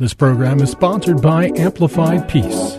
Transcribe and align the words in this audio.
This 0.00 0.14
program 0.14 0.62
is 0.62 0.70
sponsored 0.70 1.20
by 1.20 1.52
Amplified 1.56 2.26
Peace. 2.26 2.78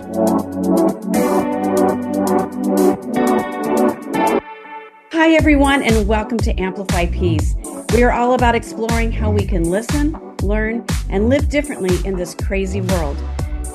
Hi, 5.11 5.33
everyone, 5.33 5.83
and 5.83 6.07
welcome 6.07 6.39
to 6.39 6.59
Amplify 6.59 7.05
Peace. 7.11 7.53
We 7.93 8.01
are 8.01 8.11
all 8.11 8.33
about 8.33 8.55
exploring 8.55 9.11
how 9.11 9.29
we 9.29 9.45
can 9.45 9.69
listen, 9.69 10.13
learn, 10.41 10.83
and 11.11 11.29
live 11.29 11.47
differently 11.47 11.95
in 12.05 12.15
this 12.15 12.33
crazy 12.33 12.81
world. 12.81 13.23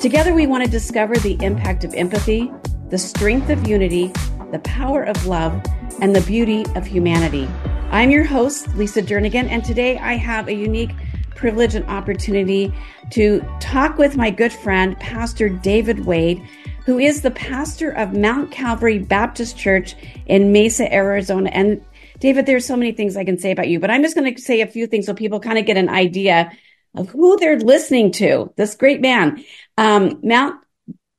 Together, 0.01 0.33
we 0.33 0.45
want 0.45 0.65
to 0.65 0.69
discover 0.69 1.15
the 1.15 1.41
impact 1.41 1.85
of 1.85 1.93
empathy, 1.93 2.51
the 2.89 2.97
strength 2.97 3.49
of 3.49 3.65
unity, 3.65 4.11
the 4.51 4.59
power 4.65 5.03
of 5.03 5.25
love, 5.25 5.63
and 6.01 6.13
the 6.13 6.21
beauty 6.27 6.65
of 6.75 6.85
humanity. 6.85 7.47
I'm 7.91 8.11
your 8.11 8.25
host, 8.25 8.75
Lisa 8.75 9.01
Jernigan, 9.01 9.47
and 9.47 9.63
today 9.63 9.97
I 9.99 10.17
have 10.17 10.49
a 10.49 10.53
unique 10.53 10.91
privilege 11.37 11.75
and 11.75 11.85
opportunity 11.85 12.73
to 13.11 13.41
talk 13.61 13.97
with 13.97 14.17
my 14.17 14.29
good 14.29 14.51
friend, 14.51 14.99
Pastor 14.99 15.47
David 15.47 16.05
Wade, 16.05 16.43
who 16.85 16.99
is 16.99 17.21
the 17.21 17.31
pastor 17.31 17.91
of 17.91 18.17
Mount 18.17 18.51
Calvary 18.51 18.99
Baptist 18.99 19.57
Church 19.57 19.95
in 20.25 20.51
Mesa, 20.51 20.91
Arizona. 20.93 21.49
And 21.53 21.81
David, 22.19 22.45
there's 22.45 22.65
so 22.65 22.75
many 22.75 22.91
things 22.91 23.15
I 23.15 23.23
can 23.23 23.37
say 23.37 23.51
about 23.51 23.69
you, 23.69 23.79
but 23.79 23.91
I'm 23.91 24.01
just 24.01 24.15
going 24.15 24.33
to 24.33 24.41
say 24.41 24.61
a 24.61 24.67
few 24.67 24.87
things 24.87 25.05
so 25.05 25.13
people 25.13 25.39
kind 25.39 25.57
of 25.57 25.65
get 25.65 25.77
an 25.77 25.89
idea 25.89 26.51
of 26.95 27.09
who 27.09 27.37
they're 27.37 27.59
listening 27.59 28.11
to. 28.13 28.51
This 28.57 28.75
great 28.75 29.01
man. 29.01 29.43
Um, 29.77 30.19
Mount 30.23 30.55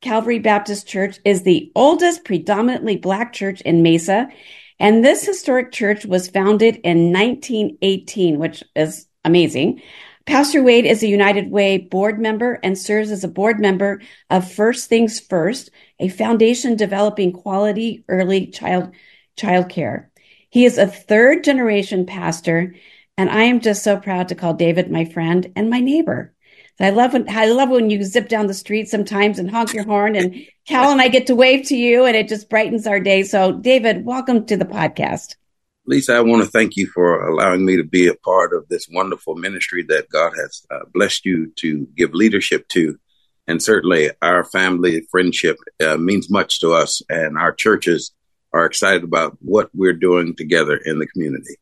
Calvary 0.00 0.38
Baptist 0.38 0.86
Church 0.86 1.18
is 1.24 1.42
the 1.42 1.70
oldest 1.74 2.24
predominantly 2.24 2.96
black 2.96 3.32
church 3.32 3.60
in 3.60 3.82
Mesa. 3.82 4.28
And 4.80 5.04
this 5.04 5.24
historic 5.24 5.72
church 5.72 6.04
was 6.04 6.28
founded 6.28 6.76
in 6.84 7.12
1918, 7.12 8.38
which 8.38 8.62
is 8.76 9.06
amazing. 9.24 9.82
Pastor 10.28 10.62
Wade 10.62 10.84
is 10.84 11.02
a 11.02 11.08
United 11.08 11.50
Way 11.50 11.78
board 11.78 12.20
member 12.20 12.60
and 12.62 12.76
serves 12.76 13.10
as 13.10 13.24
a 13.24 13.28
board 13.28 13.58
member 13.58 14.02
of 14.28 14.52
First 14.52 14.90
Things 14.90 15.18
First, 15.18 15.70
a 15.98 16.08
foundation 16.08 16.76
developing 16.76 17.32
quality 17.32 18.04
early 18.08 18.48
child 18.48 18.92
child 19.36 19.70
care. 19.70 20.10
He 20.50 20.66
is 20.66 20.76
a 20.76 20.86
third 20.86 21.44
generation 21.44 22.04
pastor, 22.04 22.74
and 23.16 23.30
I 23.30 23.44
am 23.44 23.60
just 23.60 23.82
so 23.82 23.96
proud 23.96 24.28
to 24.28 24.34
call 24.34 24.52
David 24.52 24.90
my 24.90 25.06
friend 25.06 25.50
and 25.56 25.70
my 25.70 25.80
neighbor. 25.80 26.34
I 26.78 26.90
love 26.90 27.14
when 27.14 27.26
I 27.30 27.46
love 27.46 27.70
when 27.70 27.88
you 27.88 28.04
zip 28.04 28.28
down 28.28 28.48
the 28.48 28.54
street 28.54 28.90
sometimes 28.90 29.38
and 29.38 29.50
honk 29.50 29.72
your 29.72 29.84
horn, 29.84 30.14
and 30.14 30.44
Cal 30.66 30.92
and 30.92 31.00
I 31.00 31.08
get 31.08 31.28
to 31.28 31.34
wave 31.34 31.68
to 31.68 31.74
you, 31.74 32.04
and 32.04 32.14
it 32.14 32.28
just 32.28 32.50
brightens 32.50 32.86
our 32.86 33.00
day. 33.00 33.22
So, 33.22 33.52
David, 33.52 34.04
welcome 34.04 34.44
to 34.44 34.58
the 34.58 34.66
podcast. 34.66 35.36
Lisa, 35.88 36.16
I 36.16 36.20
want 36.20 36.44
to 36.44 36.50
thank 36.50 36.76
you 36.76 36.86
for 36.86 37.26
allowing 37.26 37.64
me 37.64 37.78
to 37.78 37.82
be 37.82 38.08
a 38.08 38.14
part 38.14 38.52
of 38.52 38.68
this 38.68 38.86
wonderful 38.92 39.36
ministry 39.36 39.82
that 39.88 40.10
God 40.10 40.34
has 40.36 40.66
uh, 40.70 40.80
blessed 40.92 41.24
you 41.24 41.50
to 41.56 41.88
give 41.96 42.12
leadership 42.12 42.68
to. 42.68 42.98
And 43.46 43.62
certainly, 43.62 44.10
our 44.20 44.44
family 44.44 45.06
friendship 45.10 45.56
uh, 45.80 45.96
means 45.96 46.28
much 46.28 46.60
to 46.60 46.74
us, 46.74 47.00
and 47.08 47.38
our 47.38 47.54
churches 47.54 48.12
are 48.52 48.66
excited 48.66 49.02
about 49.02 49.38
what 49.40 49.70
we're 49.74 49.94
doing 49.94 50.36
together 50.36 50.76
in 50.76 50.98
the 50.98 51.06
community. 51.06 51.56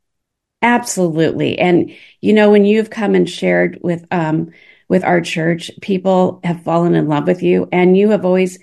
Absolutely, 0.61 1.57
and 1.61 1.95
you 2.21 2.33
know 2.33 2.51
when 2.51 2.65
you've 2.65 2.91
come 2.91 3.15
and 3.15 3.31
shared 3.31 3.79
with 3.81 4.05
um, 4.11 4.51
with 4.89 5.05
our 5.05 5.21
church. 5.21 5.71
People 5.83 6.41
have 6.43 6.65
fallen 6.65 6.97
in 6.97 7.07
love 7.07 7.29
with 7.29 7.45
you, 7.45 7.69
and 7.71 7.97
you 7.97 8.11
have 8.11 8.25
always 8.25 8.59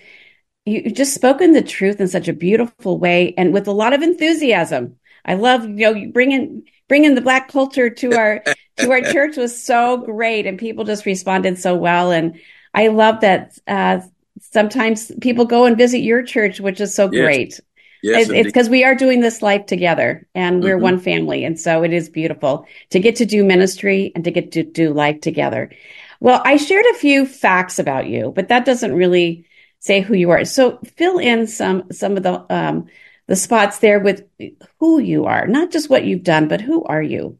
you 0.65 0.91
just 0.91 1.13
spoken 1.13 1.53
the 1.53 1.61
truth 1.61 2.01
in 2.01 2.09
such 2.09 2.27
a 2.27 2.33
beautiful 2.33 2.97
way 2.97 3.33
and 3.37 3.53
with 3.53 3.67
a 3.67 3.71
lot 3.71 3.93
of 3.93 4.01
enthusiasm. 4.01 4.97
I 5.25 5.35
love 5.35 5.63
you 5.63 5.93
know 5.93 6.11
bringing 6.11 6.63
bringing 6.87 7.15
the 7.15 7.21
black 7.21 7.49
culture 7.49 7.89
to 7.89 8.13
our 8.17 8.43
to 8.77 8.91
our 8.91 9.01
church 9.01 9.37
was 9.37 9.61
so 9.61 9.97
great, 9.97 10.45
and 10.45 10.57
people 10.57 10.83
just 10.83 11.05
responded 11.05 11.59
so 11.59 11.75
well. 11.75 12.11
And 12.11 12.39
I 12.73 12.87
love 12.87 13.21
that 13.21 13.57
uh, 13.67 13.99
sometimes 14.39 15.11
people 15.21 15.45
go 15.45 15.65
and 15.65 15.77
visit 15.77 15.99
your 15.99 16.23
church, 16.23 16.59
which 16.59 16.81
is 16.81 16.93
so 16.93 17.09
yes. 17.11 17.23
great. 17.23 17.59
Yes, 18.03 18.29
it's 18.29 18.47
because 18.47 18.67
we 18.67 18.83
are 18.83 18.95
doing 18.95 19.21
this 19.21 19.41
life 19.41 19.65
together 19.65 20.27
and 20.35 20.61
we're 20.61 20.75
mm-hmm. 20.75 20.83
one 20.83 20.99
family. 20.99 21.45
And 21.45 21.57
so 21.57 21.83
it 21.83 21.93
is 21.93 22.09
beautiful 22.09 22.67
to 22.89 22.99
get 22.99 23.15
to 23.17 23.25
do 23.25 23.45
ministry 23.45 24.11
and 24.13 24.25
to 24.25 24.31
get 24.31 24.51
to 24.53 24.63
do 24.63 24.93
life 24.93 25.21
together. 25.21 25.71
Well, 26.19 26.41
I 26.43 26.57
shared 26.57 26.85
a 26.85 26.95
few 26.95 27.25
facts 27.25 27.79
about 27.79 28.07
you, 28.07 28.33
but 28.35 28.49
that 28.49 28.65
doesn't 28.65 28.93
really 28.93 29.45
say 29.79 30.01
who 30.01 30.15
you 30.15 30.31
are. 30.31 30.43
So 30.43 30.79
fill 30.97 31.17
in 31.17 31.47
some 31.47 31.91
some 31.93 32.17
of 32.17 32.23
the 32.23 32.45
um, 32.53 32.87
the 33.27 33.35
spots 33.35 33.79
there 33.79 33.99
with 33.99 34.23
who 34.79 34.99
you 34.99 35.25
are, 35.25 35.47
not 35.47 35.71
just 35.71 35.89
what 35.89 36.05
you've 36.05 36.23
done, 36.23 36.47
but 36.47 36.61
who 36.61 36.83
are 36.85 37.01
you? 37.01 37.39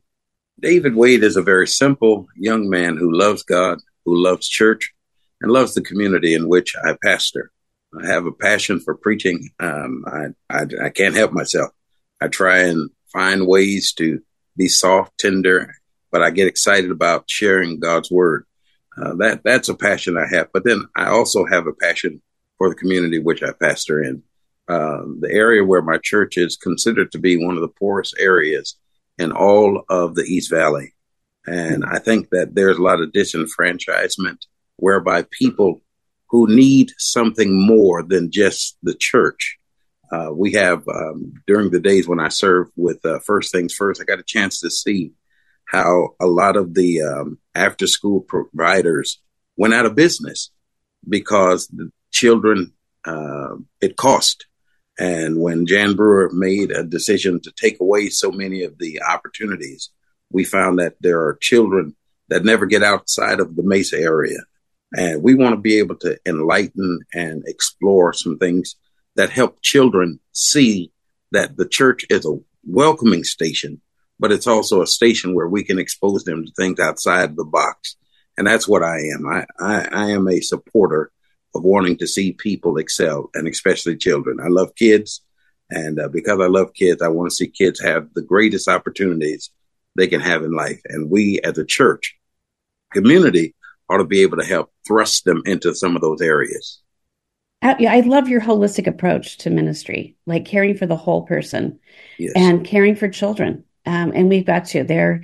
David 0.59 0.95
Wade 0.95 1.23
is 1.23 1.35
a 1.35 1.41
very 1.41 1.67
simple 1.67 2.27
young 2.35 2.69
man 2.69 2.95
who 2.95 3.11
loves 3.11 3.44
God, 3.44 3.79
who 4.05 4.16
loves 4.16 4.47
church, 4.47 4.94
and 5.41 5.51
loves 5.51 5.73
the 5.73 5.81
community 5.81 6.33
in 6.33 6.47
which 6.47 6.73
I 6.85 6.95
pastor. 7.03 7.51
I 8.01 8.07
have 8.07 8.25
a 8.25 8.31
passion 8.31 8.79
for 8.79 8.95
preaching. 8.95 9.49
Um, 9.59 10.05
I, 10.07 10.27
I, 10.49 10.66
I 10.85 10.89
can't 10.89 11.16
help 11.16 11.31
myself. 11.31 11.71
I 12.21 12.27
try 12.27 12.59
and 12.59 12.89
find 13.11 13.45
ways 13.45 13.94
to 13.94 14.21
be 14.55 14.67
soft, 14.67 15.17
tender, 15.17 15.75
but 16.11 16.21
I 16.21 16.29
get 16.29 16.47
excited 16.47 16.91
about 16.91 17.29
sharing 17.29 17.79
God's 17.79 18.09
word. 18.09 18.45
Uh, 18.97 19.15
that 19.15 19.41
that's 19.44 19.69
a 19.69 19.75
passion 19.75 20.17
I 20.17 20.27
have. 20.33 20.47
But 20.53 20.63
then 20.63 20.85
I 20.95 21.09
also 21.09 21.45
have 21.45 21.67
a 21.67 21.73
passion 21.73 22.21
for 22.57 22.69
the 22.69 22.75
community 22.75 23.19
which 23.19 23.44
I 23.44 23.51
pastor 23.51 24.01
in. 24.01 24.23
Uh, 24.68 25.01
the 25.19 25.29
area 25.29 25.63
where 25.63 25.81
my 25.81 25.97
church 26.01 26.38
is 26.38 26.56
considered 26.56 27.12
to 27.12 27.19
be 27.19 27.35
one 27.35 27.56
of 27.56 27.62
the 27.62 27.68
poorest 27.68 28.16
areas 28.18 28.78
in 29.18 29.31
all 29.31 29.84
of 29.90 30.16
the 30.16 30.24
East 30.24 30.50
Valley, 30.50 30.94
and 31.46 31.84
I 31.85 32.00
think 32.00 32.29
that 32.29 32.56
there's 32.56 32.78
a 32.78 32.81
lot 32.81 33.01
of 33.01 33.12
disenfranchisement 33.12 34.38
whereby 34.78 35.25
people 35.31 35.81
who 36.29 36.47
need 36.47 36.91
something 36.97 37.66
more 37.66 38.01
than 38.01 38.31
just 38.31 38.78
the 38.81 38.96
church. 38.96 39.57
Uh, 40.12 40.29
we 40.34 40.53
have 40.53 40.88
um, 40.88 41.34
during 41.47 41.72
the 41.72 41.80
days 41.80 42.07
when 42.07 42.19
I 42.19 42.30
served 42.30 42.72
with 42.75 43.06
uh, 43.06 43.19
First 43.19 43.51
Things 43.51 43.74
First, 43.74 44.01
I 44.01 44.06
got 44.06 44.19
a 44.19 44.24
chance 44.24 44.59
to 44.62 44.69
see 44.69 45.12
how 45.66 46.16
a 46.19 46.28
lot 46.28 46.56
of 46.56 46.74
the 46.74 47.01
um, 47.01 47.40
after 47.56 47.88
school 47.88 48.22
providers 48.22 49.22
went 49.57 49.74
out 49.74 49.85
of 49.85 49.95
business 49.95 50.51
because 51.07 51.68
the 51.68 51.91
children, 52.12 52.74
uh, 53.06 53.56
it 53.81 53.95
cost. 53.95 54.45
And 55.00 55.40
when 55.40 55.66
Jan 55.66 55.96
Brewer 55.96 56.30
made 56.31 56.72
a 56.72 56.84
decision 56.84 57.40
to 57.42 57.52
take 57.52 57.80
away 57.80 58.09
so 58.09 58.31
many 58.31 58.64
of 58.64 58.78
the 58.78 59.02
opportunities, 59.02 59.90
we 60.31 60.44
found 60.44 60.80
that 60.80 60.96
there 61.02 61.22
are 61.22 61.38
children 61.42 61.96
that 62.30 62.46
never 62.46 62.66
get 62.66 62.84
outside 62.84 63.40
of 63.40 63.56
the 63.56 63.64
Mesa 63.64 63.98
area. 63.98 64.40
And 64.96 65.24
we 65.24 65.34
want 65.34 65.54
to 65.54 65.62
be 65.62 65.80
able 65.80 65.96
to 65.98 66.18
enlighten 66.26 67.00
and 67.14 67.44
explore 67.48 68.14
some 68.14 68.38
things 68.38 68.76
that 69.16 69.31
help 69.31 69.62
children 69.62 70.20
see 70.31 70.92
that 71.31 71.58
the 71.58 71.68
church 71.68 72.06
is 72.10 72.25
a 72.25 72.38
welcoming 72.64 73.24
station 73.24 73.81
but 74.24 74.31
it's 74.31 74.48
also 74.48 74.81
a 74.81 74.88
station 74.88 75.36
where 75.36 75.50
we 75.50 75.66
can 75.66 75.80
expose 75.80 76.24
them 76.24 76.46
to 76.46 76.52
things 76.54 76.80
outside 76.80 77.36
the 77.36 77.44
box. 77.44 77.98
And 78.38 78.48
that's 78.48 78.68
what 78.68 78.81
I 78.81 78.98
am. 79.14 79.28
I, 79.28 79.46
I, 79.60 79.88
I 79.92 80.10
am 80.12 80.30
a 80.30 80.39
supporter 80.39 81.12
of 81.55 81.63
wanting 81.63 81.97
to 81.97 82.07
see 82.07 82.33
people 82.33 82.77
excel 82.77 83.29
and 83.33 83.47
especially 83.47 83.95
children. 83.95 84.39
I 84.44 84.47
love 84.47 84.75
kids. 84.75 85.21
And 85.69 86.00
uh, 86.00 86.07
because 86.07 86.39
I 86.39 86.47
love 86.47 86.73
kids, 86.73 87.01
I 87.01 87.07
want 87.07 87.29
to 87.29 87.35
see 87.35 87.47
kids 87.47 87.81
have 87.81 88.13
the 88.13 88.21
greatest 88.21 88.67
opportunities 88.67 89.50
they 89.95 90.07
can 90.07 90.19
have 90.21 90.44
in 90.44 90.51
life. 90.51 90.81
And 90.85 91.09
we 91.09 91.39
as 91.41 91.57
a 91.57 91.65
church 91.65 92.15
community 92.91 93.55
ought 93.89 93.97
to 93.97 94.05
be 94.05 94.21
able 94.21 94.38
to 94.38 94.45
help 94.45 94.71
thrust 94.85 95.25
them 95.25 95.41
into 95.45 95.73
some 95.73 95.95
of 95.95 96.01
those 96.01 96.21
areas. 96.21 96.79
I 97.61 98.01
love 98.01 98.27
your 98.27 98.41
holistic 98.41 98.88
approach 98.88 99.38
to 99.39 99.50
ministry, 99.50 100.17
like 100.25 100.44
caring 100.44 100.75
for 100.75 100.85
the 100.85 100.97
whole 100.97 101.21
person 101.21 101.79
yes. 102.17 102.33
and 102.35 102.65
caring 102.65 102.95
for 102.95 103.07
children 103.07 103.63
um, 103.85 104.11
and 104.15 104.29
we've 104.29 104.45
got 104.45 104.65
to. 104.67 104.83
They're 104.83 105.23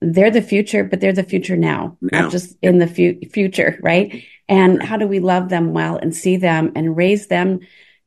they're 0.00 0.30
the 0.30 0.42
future, 0.42 0.84
but 0.84 1.00
they're 1.00 1.12
the 1.12 1.22
future 1.22 1.56
now, 1.56 1.96
now. 2.00 2.22
not 2.22 2.32
just 2.32 2.56
in 2.62 2.78
the 2.78 2.86
fu- 2.86 3.20
future, 3.32 3.78
right? 3.82 4.24
And 4.48 4.82
how 4.82 4.96
do 4.96 5.06
we 5.06 5.18
love 5.18 5.48
them 5.48 5.72
well 5.72 5.96
and 5.96 6.14
see 6.14 6.36
them 6.36 6.72
and 6.76 6.96
raise 6.96 7.26
them 7.26 7.60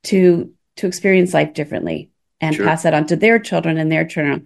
to 0.04 0.52
to 0.78 0.88
experience 0.88 1.34
life 1.34 1.54
differently 1.54 2.10
and 2.40 2.56
sure. 2.56 2.66
pass 2.66 2.84
that 2.84 2.94
on 2.94 3.06
to 3.08 3.16
their 3.16 3.38
children 3.40 3.78
and 3.78 3.92
their 3.92 4.06
children 4.06 4.46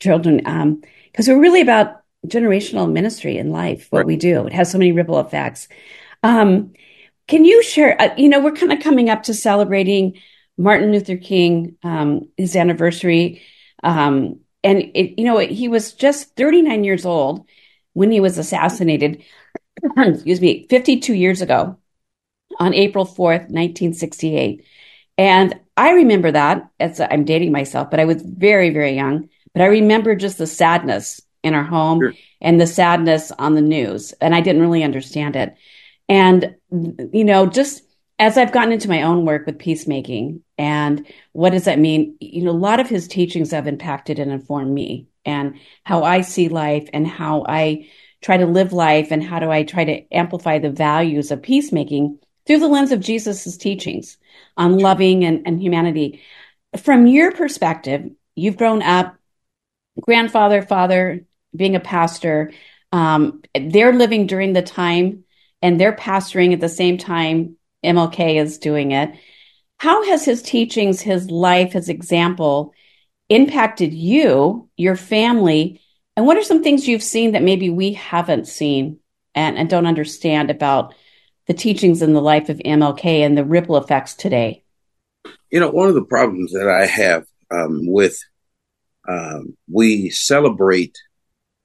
children 0.00 0.42
um 0.44 0.82
because 1.10 1.28
we're 1.28 1.40
really 1.40 1.62
about 1.62 2.00
generational 2.26 2.90
ministry 2.90 3.38
in 3.38 3.50
life, 3.50 3.86
what 3.90 4.00
right. 4.00 4.06
we 4.06 4.16
do. 4.16 4.46
It 4.46 4.52
has 4.52 4.70
so 4.70 4.78
many 4.78 4.92
ripple 4.92 5.20
effects. 5.20 5.68
Um, 6.22 6.72
can 7.28 7.44
you 7.44 7.62
share? 7.62 8.00
Uh, 8.00 8.14
you 8.16 8.28
know, 8.28 8.40
we're 8.40 8.52
kind 8.52 8.72
of 8.72 8.80
coming 8.80 9.08
up 9.08 9.24
to 9.24 9.34
celebrating 9.34 10.18
Martin 10.58 10.92
Luther 10.92 11.16
King, 11.16 11.76
um, 11.82 12.28
his 12.36 12.56
anniversary. 12.56 13.42
Um, 13.82 14.40
and 14.62 14.78
it, 14.94 15.18
you 15.18 15.24
know, 15.24 15.38
he 15.38 15.68
was 15.68 15.92
just 15.92 16.36
39 16.36 16.84
years 16.84 17.04
old 17.04 17.46
when 17.92 18.10
he 18.10 18.20
was 18.20 18.38
assassinated. 18.38 19.22
excuse 19.96 20.40
me, 20.40 20.66
52 20.68 21.14
years 21.14 21.40
ago 21.40 21.78
on 22.58 22.74
April 22.74 23.06
4th, 23.06 23.48
1968. 23.48 24.64
And 25.16 25.58
I 25.76 25.92
remember 25.92 26.32
that 26.32 26.70
as 26.78 27.00
I'm 27.00 27.24
dating 27.24 27.52
myself, 27.52 27.90
but 27.90 28.00
I 28.00 28.04
was 28.04 28.22
very, 28.22 28.70
very 28.70 28.92
young. 28.92 29.28
But 29.52 29.62
I 29.62 29.66
remember 29.66 30.14
just 30.14 30.38
the 30.38 30.46
sadness 30.46 31.20
in 31.42 31.54
our 31.54 31.64
home 31.64 32.00
sure. 32.00 32.14
and 32.40 32.60
the 32.60 32.66
sadness 32.66 33.32
on 33.32 33.54
the 33.54 33.62
news. 33.62 34.12
And 34.20 34.34
I 34.34 34.40
didn't 34.40 34.62
really 34.62 34.82
understand 34.84 35.36
it. 35.36 35.56
And, 36.08 36.56
you 36.70 37.24
know, 37.24 37.46
just 37.46 37.82
as 38.20 38.36
I've 38.36 38.52
gotten 38.52 38.72
into 38.72 38.90
my 38.90 39.02
own 39.02 39.24
work 39.24 39.46
with 39.46 39.58
peacemaking 39.58 40.42
and 40.58 41.06
what 41.32 41.50
does 41.50 41.64
that 41.64 41.78
mean? 41.78 42.18
You 42.20 42.44
know, 42.44 42.50
a 42.50 42.52
lot 42.52 42.78
of 42.78 42.86
his 42.86 43.08
teachings 43.08 43.50
have 43.50 43.66
impacted 43.66 44.18
and 44.18 44.30
informed 44.30 44.74
me 44.74 45.08
and 45.24 45.54
how 45.84 46.04
I 46.04 46.20
see 46.20 46.50
life 46.50 46.86
and 46.92 47.06
how 47.06 47.46
I 47.48 47.88
try 48.20 48.36
to 48.36 48.44
live 48.44 48.74
life 48.74 49.10
and 49.10 49.24
how 49.24 49.38
do 49.38 49.50
I 49.50 49.62
try 49.62 49.84
to 49.84 50.14
amplify 50.14 50.58
the 50.58 50.70
values 50.70 51.30
of 51.30 51.42
peacemaking 51.42 52.18
through 52.46 52.58
the 52.58 52.68
lens 52.68 52.92
of 52.92 53.00
Jesus's 53.00 53.56
teachings 53.56 54.18
on 54.54 54.78
loving 54.78 55.24
and, 55.24 55.46
and 55.46 55.58
humanity. 55.58 56.20
From 56.76 57.06
your 57.06 57.32
perspective, 57.32 58.10
you've 58.34 58.58
grown 58.58 58.82
up, 58.82 59.16
grandfather, 59.98 60.60
father, 60.60 61.24
being 61.56 61.74
a 61.74 61.80
pastor. 61.80 62.52
Um, 62.92 63.40
they're 63.58 63.94
living 63.94 64.26
during 64.26 64.52
the 64.52 64.60
time 64.60 65.24
and 65.62 65.80
they're 65.80 65.96
pastoring 65.96 66.52
at 66.52 66.60
the 66.60 66.68
same 66.68 66.98
time 66.98 67.56
MLK 67.84 68.40
is 68.42 68.58
doing 68.58 68.92
it. 68.92 69.14
How 69.78 70.04
has 70.04 70.24
his 70.24 70.42
teachings, 70.42 71.00
his 71.00 71.30
life, 71.30 71.72
his 71.72 71.88
example 71.88 72.74
impacted 73.28 73.94
you, 73.94 74.68
your 74.76 74.96
family, 74.96 75.80
and 76.16 76.26
what 76.26 76.36
are 76.36 76.42
some 76.42 76.62
things 76.62 76.86
you've 76.86 77.02
seen 77.02 77.32
that 77.32 77.42
maybe 77.42 77.70
we 77.70 77.94
haven't 77.94 78.46
seen 78.46 78.98
and, 79.34 79.56
and 79.56 79.70
don't 79.70 79.86
understand 79.86 80.50
about 80.50 80.94
the 81.46 81.54
teachings 81.54 82.02
and 82.02 82.14
the 82.14 82.20
life 82.20 82.48
of 82.48 82.58
MLK 82.58 83.04
and 83.24 83.38
the 83.38 83.44
ripple 83.44 83.76
effects 83.76 84.14
today? 84.14 84.62
You 85.50 85.60
know, 85.60 85.70
one 85.70 85.88
of 85.88 85.94
the 85.94 86.04
problems 86.04 86.52
that 86.52 86.68
I 86.68 86.86
have 86.86 87.24
um, 87.50 87.86
with 87.86 88.18
um, 89.08 89.56
we 89.72 90.10
celebrate 90.10 90.98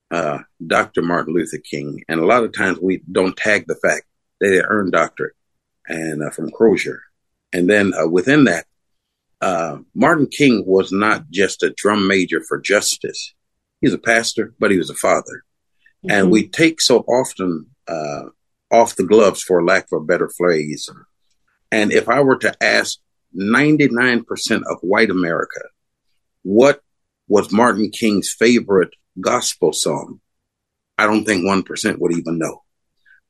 uh, 0.09 0.39
Dr. 0.65 1.01
Martin 1.01 1.33
Luther 1.33 1.57
King, 1.57 2.03
and 2.07 2.19
a 2.19 2.25
lot 2.25 2.43
of 2.43 2.53
times 2.53 2.79
we 2.79 3.01
don't 3.11 3.35
tag 3.35 3.65
the 3.67 3.75
fact 3.75 4.05
that 4.39 4.51
he 4.51 4.59
earned 4.59 4.93
doctorate 4.93 5.35
and 5.87 6.23
uh, 6.23 6.29
from 6.29 6.51
Crozer. 6.51 6.99
and 7.53 7.69
then 7.69 7.93
uh, 7.93 8.07
within 8.07 8.45
that, 8.45 8.65
uh, 9.41 9.77
Martin 9.93 10.27
King 10.27 10.63
was 10.65 10.91
not 10.91 11.29
just 11.29 11.63
a 11.63 11.73
drum 11.75 12.07
major 12.07 12.41
for 12.47 12.59
justice 12.59 13.35
he's 13.85 13.93
a 13.93 13.99
pastor, 13.99 14.53
but 14.59 14.71
he 14.71 14.77
was 14.77 14.89
a 14.89 14.95
father. 14.95 15.43
Mm-hmm. 16.03 16.11
And 16.11 16.31
we 16.31 16.47
take 16.47 16.81
so 16.81 16.99
often 17.01 17.67
uh, 17.87 18.23
off 18.71 18.95
the 18.95 19.03
gloves, 19.03 19.43
for 19.43 19.63
lack 19.63 19.85
of 19.91 20.01
a 20.01 20.05
better 20.05 20.29
phrase. 20.35 20.89
And 21.71 21.91
if 21.91 22.09
I 22.09 22.21
were 22.21 22.37
to 22.37 22.63
ask 22.63 22.97
99% 23.37 24.25
of 24.67 24.79
white 24.81 25.11
America, 25.11 25.61
what 26.41 26.81
was 27.27 27.51
Martin 27.51 27.91
King's 27.91 28.33
favorite 28.37 28.93
gospel 29.21 29.71
song? 29.71 30.19
I 30.97 31.05
don't 31.05 31.25
think 31.25 31.43
1% 31.43 31.99
would 31.99 32.13
even 32.13 32.39
know. 32.39 32.63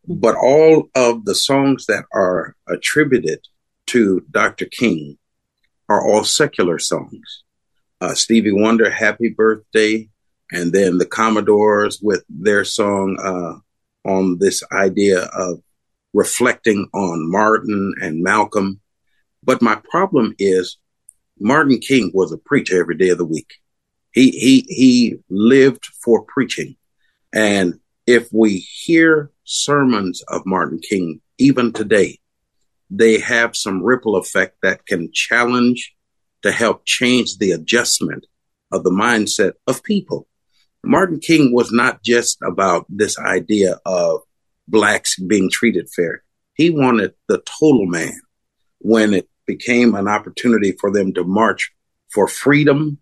But 0.07 0.35
all 0.35 0.89
of 0.95 1.25
the 1.25 1.35
songs 1.35 1.85
that 1.87 2.05
are 2.13 2.55
attributed 2.67 3.39
to 3.87 4.25
Dr. 4.29 4.65
King 4.65 5.17
are 5.89 6.05
all 6.05 6.23
secular 6.23 6.79
songs. 6.79 7.43
Uh, 8.01 8.13
Stevie 8.13 8.51
Wonder, 8.51 8.89
Happy 8.89 9.29
Birthday, 9.29 10.09
and 10.51 10.73
then 10.73 10.97
the 10.97 11.05
Commodores 11.05 11.99
with 12.01 12.23
their 12.29 12.63
song 12.63 13.17
uh, 13.23 14.09
on 14.09 14.37
this 14.39 14.63
idea 14.71 15.23
of 15.23 15.61
reflecting 16.13 16.87
on 16.93 17.29
Martin 17.29 17.93
and 18.01 18.21
Malcolm. 18.21 18.81
But 19.43 19.61
my 19.61 19.75
problem 19.75 20.35
is 20.39 20.77
Martin 21.39 21.79
King 21.79 22.11
was 22.13 22.31
a 22.31 22.37
preacher 22.37 22.79
every 22.79 22.95
day 22.95 23.09
of 23.09 23.17
the 23.17 23.25
week. 23.25 23.55
He 24.11 24.31
he 24.31 24.65
he 24.69 25.17
lived 25.29 25.85
for 25.85 26.23
preaching. 26.23 26.77
And 27.33 27.79
if 28.07 28.29
we 28.31 28.59
hear 28.59 29.31
sermons 29.45 30.21
of 30.27 30.45
Martin 30.45 30.79
King 30.79 31.21
even 31.37 31.71
today, 31.71 32.19
they 32.89 33.19
have 33.19 33.55
some 33.55 33.83
ripple 33.83 34.15
effect 34.15 34.57
that 34.61 34.85
can 34.85 35.11
challenge 35.11 35.95
to 36.41 36.51
help 36.51 36.85
change 36.85 37.37
the 37.37 37.51
adjustment 37.51 38.25
of 38.71 38.83
the 38.83 38.91
mindset 38.91 39.53
of 39.67 39.83
people. 39.83 40.27
Martin 40.83 41.19
King 41.19 41.51
was 41.51 41.71
not 41.71 42.03
just 42.03 42.37
about 42.43 42.85
this 42.89 43.17
idea 43.17 43.79
of 43.85 44.21
blacks 44.67 45.17
being 45.19 45.49
treated 45.49 45.89
fair. 45.95 46.23
He 46.53 46.69
wanted 46.69 47.13
the 47.27 47.41
total 47.59 47.85
man 47.85 48.19
when 48.79 49.13
it 49.13 49.27
became 49.47 49.95
an 49.95 50.07
opportunity 50.07 50.73
for 50.79 50.91
them 50.91 51.13
to 51.13 51.23
march 51.23 51.71
for 52.13 52.27
freedom, 52.27 52.99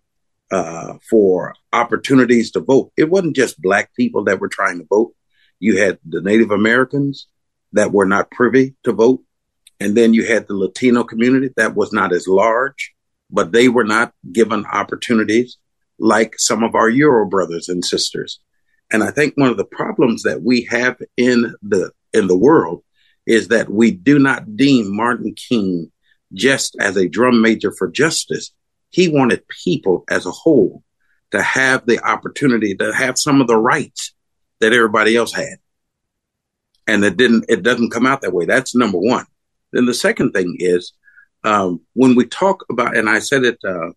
uh, 0.50 0.94
for 1.08 1.54
opportunities 1.72 2.50
to 2.52 2.60
vote. 2.60 2.92
It 2.96 3.10
wasn't 3.10 3.36
just 3.36 3.60
black 3.60 3.94
people 3.94 4.24
that 4.24 4.40
were 4.40 4.48
trying 4.48 4.78
to 4.78 4.86
vote. 4.88 5.14
You 5.60 5.78
had 5.78 5.98
the 6.06 6.20
Native 6.20 6.50
Americans 6.50 7.28
that 7.72 7.92
were 7.92 8.06
not 8.06 8.30
privy 8.30 8.74
to 8.84 8.92
vote. 8.92 9.22
And 9.80 9.96
then 9.96 10.14
you 10.14 10.24
had 10.24 10.46
the 10.46 10.54
Latino 10.54 11.04
community 11.04 11.50
that 11.56 11.74
was 11.74 11.92
not 11.92 12.12
as 12.12 12.28
large, 12.28 12.94
but 13.30 13.52
they 13.52 13.68
were 13.68 13.84
not 13.84 14.12
given 14.32 14.64
opportunities 14.66 15.58
like 15.98 16.38
some 16.38 16.62
of 16.62 16.74
our 16.74 16.88
Euro 16.88 17.28
brothers 17.28 17.68
and 17.68 17.84
sisters. 17.84 18.40
And 18.90 19.02
I 19.02 19.10
think 19.10 19.34
one 19.34 19.50
of 19.50 19.56
the 19.56 19.64
problems 19.64 20.22
that 20.22 20.42
we 20.42 20.62
have 20.70 20.96
in 21.16 21.54
the 21.62 21.90
in 22.12 22.28
the 22.28 22.36
world 22.36 22.82
is 23.26 23.48
that 23.48 23.70
we 23.70 23.90
do 23.90 24.18
not 24.18 24.56
deem 24.56 24.94
Martin 24.94 25.34
King 25.34 25.90
just 26.32 26.76
as 26.80 26.96
a 26.96 27.08
drum 27.08 27.40
major 27.40 27.72
for 27.72 27.88
justice. 27.88 28.52
He 28.90 29.08
wanted 29.08 29.48
people 29.48 30.04
as 30.08 30.26
a 30.26 30.30
whole 30.30 30.82
to 31.32 31.42
have 31.42 31.86
the 31.86 31.98
opportunity 32.04 32.76
to 32.76 32.94
have 32.94 33.18
some 33.18 33.40
of 33.40 33.48
the 33.48 33.56
rights 33.56 34.13
that 34.64 34.72
everybody 34.72 35.14
else 35.14 35.34
had. 35.34 35.58
And 36.86 37.04
it 37.04 37.18
didn't, 37.18 37.44
it 37.50 37.62
doesn't 37.62 37.90
come 37.90 38.06
out 38.06 38.22
that 38.22 38.32
way. 38.32 38.46
That's 38.46 38.74
number 38.74 38.98
one. 38.98 39.26
Then 39.72 39.84
the 39.84 39.92
second 39.92 40.32
thing 40.32 40.56
is, 40.58 40.94
um, 41.44 41.82
when 41.92 42.14
we 42.14 42.24
talk 42.24 42.64
about, 42.70 42.96
and 42.96 43.08
I 43.08 43.18
said 43.18 43.44
it, 43.44 43.58
uh, 43.62 43.90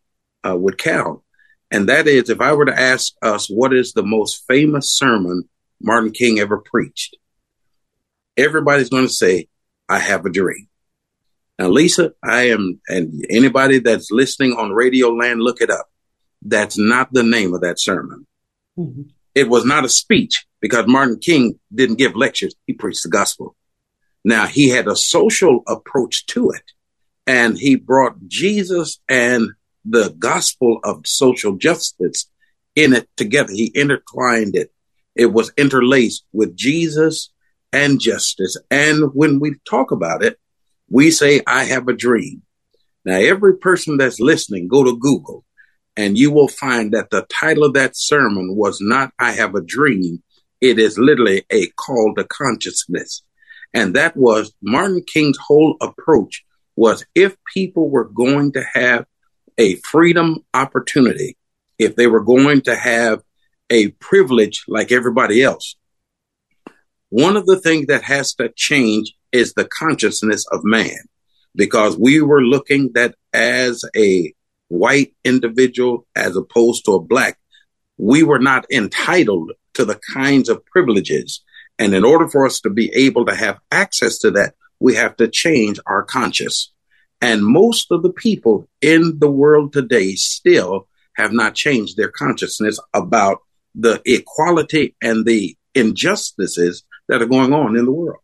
uh, 0.48 0.58
with 0.58 0.78
Cal, 0.78 1.24
and 1.72 1.88
that 1.88 2.06
is 2.08 2.30
if 2.30 2.42
I 2.42 2.52
were 2.52 2.66
to 2.66 2.78
ask 2.78 3.14
us 3.22 3.48
what 3.48 3.74
is 3.74 3.94
the 3.94 4.04
most 4.04 4.44
famous 4.46 4.92
sermon 4.92 5.48
Martin 5.82 6.12
King 6.12 6.40
ever 6.40 6.58
preached, 6.58 7.16
everybody's 8.36 8.90
going 8.90 9.08
to 9.08 9.14
say, 9.14 9.48
I 9.88 10.00
have 10.00 10.26
a 10.26 10.30
dream. 10.30 10.68
Now, 11.58 11.70
Lisa, 11.70 12.12
I 12.22 12.50
am, 12.50 12.82
and 12.90 13.26
anybody 13.30 13.80
that's 13.80 14.12
listening 14.12 14.54
on 14.54 14.72
Radio 14.72 15.10
Land, 15.10 15.42
look 15.42 15.62
it 15.62 15.70
up. 15.70 15.88
That's 16.42 16.78
not 16.78 17.14
the 17.14 17.24
name 17.24 17.54
of 17.54 17.62
that 17.62 17.80
sermon. 17.80 18.28
Mm-hmm. 18.78 19.04
It 19.34 19.50
was 19.50 19.66
not 19.66 19.86
a 19.86 19.90
speech 19.90 20.47
because 20.62 20.88
Martin 20.88 21.20
King 21.20 21.60
didn't 21.74 21.98
give 21.98 22.16
lectures. 22.16 22.56
He 22.66 22.74
preached 22.74 23.04
the 23.04 23.10
gospel. 23.10 23.56
Now, 24.24 24.46
he 24.48 24.70
had 24.70 24.88
a 24.88 24.96
social 24.96 25.64
approach 25.68 26.26
to 26.28 26.52
it 26.52 26.64
and 27.26 27.58
he 27.58 27.76
brought 27.76 28.28
Jesus 28.28 29.00
and 29.08 29.52
the 29.86 30.16
gospel 30.18 30.80
of 30.84 31.06
social 31.06 31.56
justice 31.56 32.30
in 32.76 32.94
it 32.94 33.08
together. 33.16 33.54
He 33.54 33.72
intertwined 33.74 34.56
it. 34.56 34.72
It 35.16 35.28
was 35.28 35.52
interlaced 35.58 36.26
with 36.32 36.56
Jesus 36.56 37.32
and 37.74 38.00
justice. 38.00 38.58
And 38.70 39.12
when 39.14 39.40
we 39.40 39.56
talk 39.70 39.92
about 39.92 40.24
it, 40.24 40.40
we 40.90 41.12
say, 41.12 41.42
I 41.46 41.66
have 41.66 41.88
a 41.88 41.94
dream. 41.94 42.44
Now, 43.04 43.16
every 43.18 43.58
person 43.58 43.98
that's 43.98 44.20
listening, 44.20 44.68
go 44.68 44.84
to 44.84 44.98
Google 44.98 45.44
and 45.98 46.18
you 46.18 46.32
will 46.32 46.48
find 46.48 46.94
that 46.94 47.10
the 47.10 47.26
title 47.30 47.64
of 47.64 47.74
that 47.74 47.98
sermon 47.98 48.56
was 48.56 48.80
not, 48.80 49.12
I 49.18 49.32
have 49.32 49.56
a 49.56 49.62
dream. 49.62 50.22
It 50.62 50.80
is 50.80 50.98
literally 50.98 51.44
a 51.52 51.68
call 51.68 52.14
to 52.16 52.24
consciousness. 52.24 53.24
And 53.74 53.96
that 53.96 54.16
was 54.16 54.54
Martin 54.62 55.04
King's 55.06 55.38
whole 55.38 55.78
approach 55.82 56.44
was 56.76 57.06
if 57.16 57.36
people 57.54 57.90
were 57.90 58.06
going 58.10 58.54
to 58.54 58.64
have 58.74 59.06
a 59.58 59.76
freedom 59.76 60.46
opportunity, 60.54 61.38
if 61.80 61.96
they 61.96 62.08
were 62.08 62.24
going 62.24 62.62
to 62.62 62.76
have 62.76 63.22
a 63.70 63.90
privilege 63.90 64.64
like 64.68 64.92
everybody 64.92 65.44
else, 65.44 65.76
one 67.10 67.38
of 67.38 67.46
the 67.46 67.60
things 67.60 67.88
that 67.88 68.04
has 68.04 68.34
to 68.36 68.50
change 68.56 69.14
is 69.32 69.54
the 69.54 69.66
consciousness 69.66 70.46
of 70.52 70.64
man 70.64 70.98
because 71.56 71.98
we 71.98 72.22
were 72.22 72.42
looking 72.42 72.92
that 72.94 73.16
as 73.34 73.84
a 73.96 74.34
white 74.68 75.14
individual 75.24 76.06
as 76.16 76.36
opposed 76.36 76.86
to 76.86 76.94
a 76.94 77.02
black 77.02 77.40
we 77.98 78.24
were 78.24 78.40
not 78.40 78.66
entitled 78.72 79.52
to 79.74 79.86
the 79.86 80.00
kinds 80.14 80.50
of 80.50 80.66
privileges. 80.66 81.44
And 81.80 81.94
in 81.94 82.04
order 82.04 82.28
for 82.28 82.46
us 82.46 82.60
to 82.62 82.70
be 82.70 82.92
able 82.94 83.26
to 83.26 83.36
have 83.36 83.60
access 83.72 84.18
to 84.20 84.32
that, 84.32 84.56
we 84.80 84.96
have 84.96 85.16
to 85.18 85.28
change 85.28 85.80
our 85.86 86.04
conscience. 86.04 86.72
And 87.22 87.44
most 87.44 87.92
of 87.92 88.04
the 88.04 88.12
people 88.12 88.68
in 88.82 89.18
the 89.20 89.30
world 89.30 89.74
today 89.74 90.14
still 90.16 90.88
have 91.14 91.34
not 91.34 91.56
changed 91.56 91.98
their 91.98 92.10
consciousness 92.10 92.80
about 92.94 93.40
the 93.74 94.02
equality 94.06 94.96
and 95.02 95.26
the 95.26 95.58
injustices 95.74 96.84
that 97.08 97.22
are 97.22 97.28
going 97.28 97.54
on 97.54 97.76
in 97.76 97.86
the 97.86 97.92
world. 97.92 98.22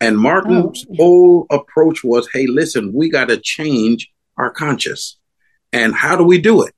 And 0.00 0.18
Martin's 0.18 0.86
oh. 0.90 0.96
whole 0.96 1.46
approach 1.50 2.04
was 2.04 2.28
hey, 2.32 2.46
listen, 2.46 2.92
we 2.92 3.10
got 3.10 3.28
to 3.28 3.38
change 3.38 4.10
our 4.36 4.50
conscience. 4.50 5.18
And 5.72 5.94
how 5.94 6.16
do 6.16 6.24
we 6.24 6.38
do 6.38 6.62
it? 6.62 6.74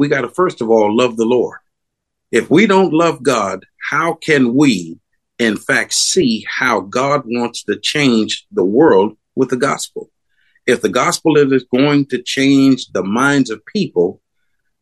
We 0.00 0.08
got 0.08 0.22
to, 0.22 0.30
first 0.30 0.62
of 0.62 0.70
all, 0.70 0.96
love 0.96 1.18
the 1.18 1.26
Lord. 1.26 1.58
If 2.32 2.50
we 2.50 2.66
don't 2.66 2.90
love 2.90 3.22
God, 3.22 3.66
how 3.90 4.14
can 4.14 4.54
we, 4.54 4.98
in 5.38 5.58
fact, 5.58 5.92
see 5.92 6.46
how 6.48 6.80
God 6.80 7.24
wants 7.26 7.64
to 7.64 7.78
change 7.78 8.46
the 8.50 8.64
world 8.64 9.18
with 9.36 9.50
the 9.50 9.58
gospel? 9.58 10.10
If 10.66 10.80
the 10.80 10.88
gospel 10.88 11.36
is 11.36 11.66
going 11.70 12.06
to 12.06 12.22
change 12.22 12.86
the 12.92 13.02
minds 13.02 13.50
of 13.50 13.66
people, 13.66 14.22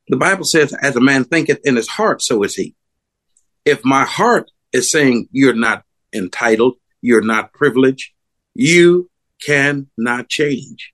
the 0.06 0.16
Bible 0.16 0.44
says, 0.44 0.72
as 0.72 0.94
a 0.94 1.00
man 1.00 1.24
thinketh 1.24 1.66
in 1.66 1.74
his 1.74 1.88
heart, 1.88 2.22
so 2.22 2.44
is 2.44 2.54
he. 2.54 2.76
If 3.64 3.84
my 3.84 4.04
heart 4.04 4.52
is 4.72 4.88
saying 4.88 5.30
you're 5.32 5.52
not 5.52 5.82
entitled, 6.12 6.76
you're 7.00 7.24
not 7.24 7.52
privileged, 7.52 8.12
you 8.54 9.10
cannot 9.44 10.28
change. 10.28 10.92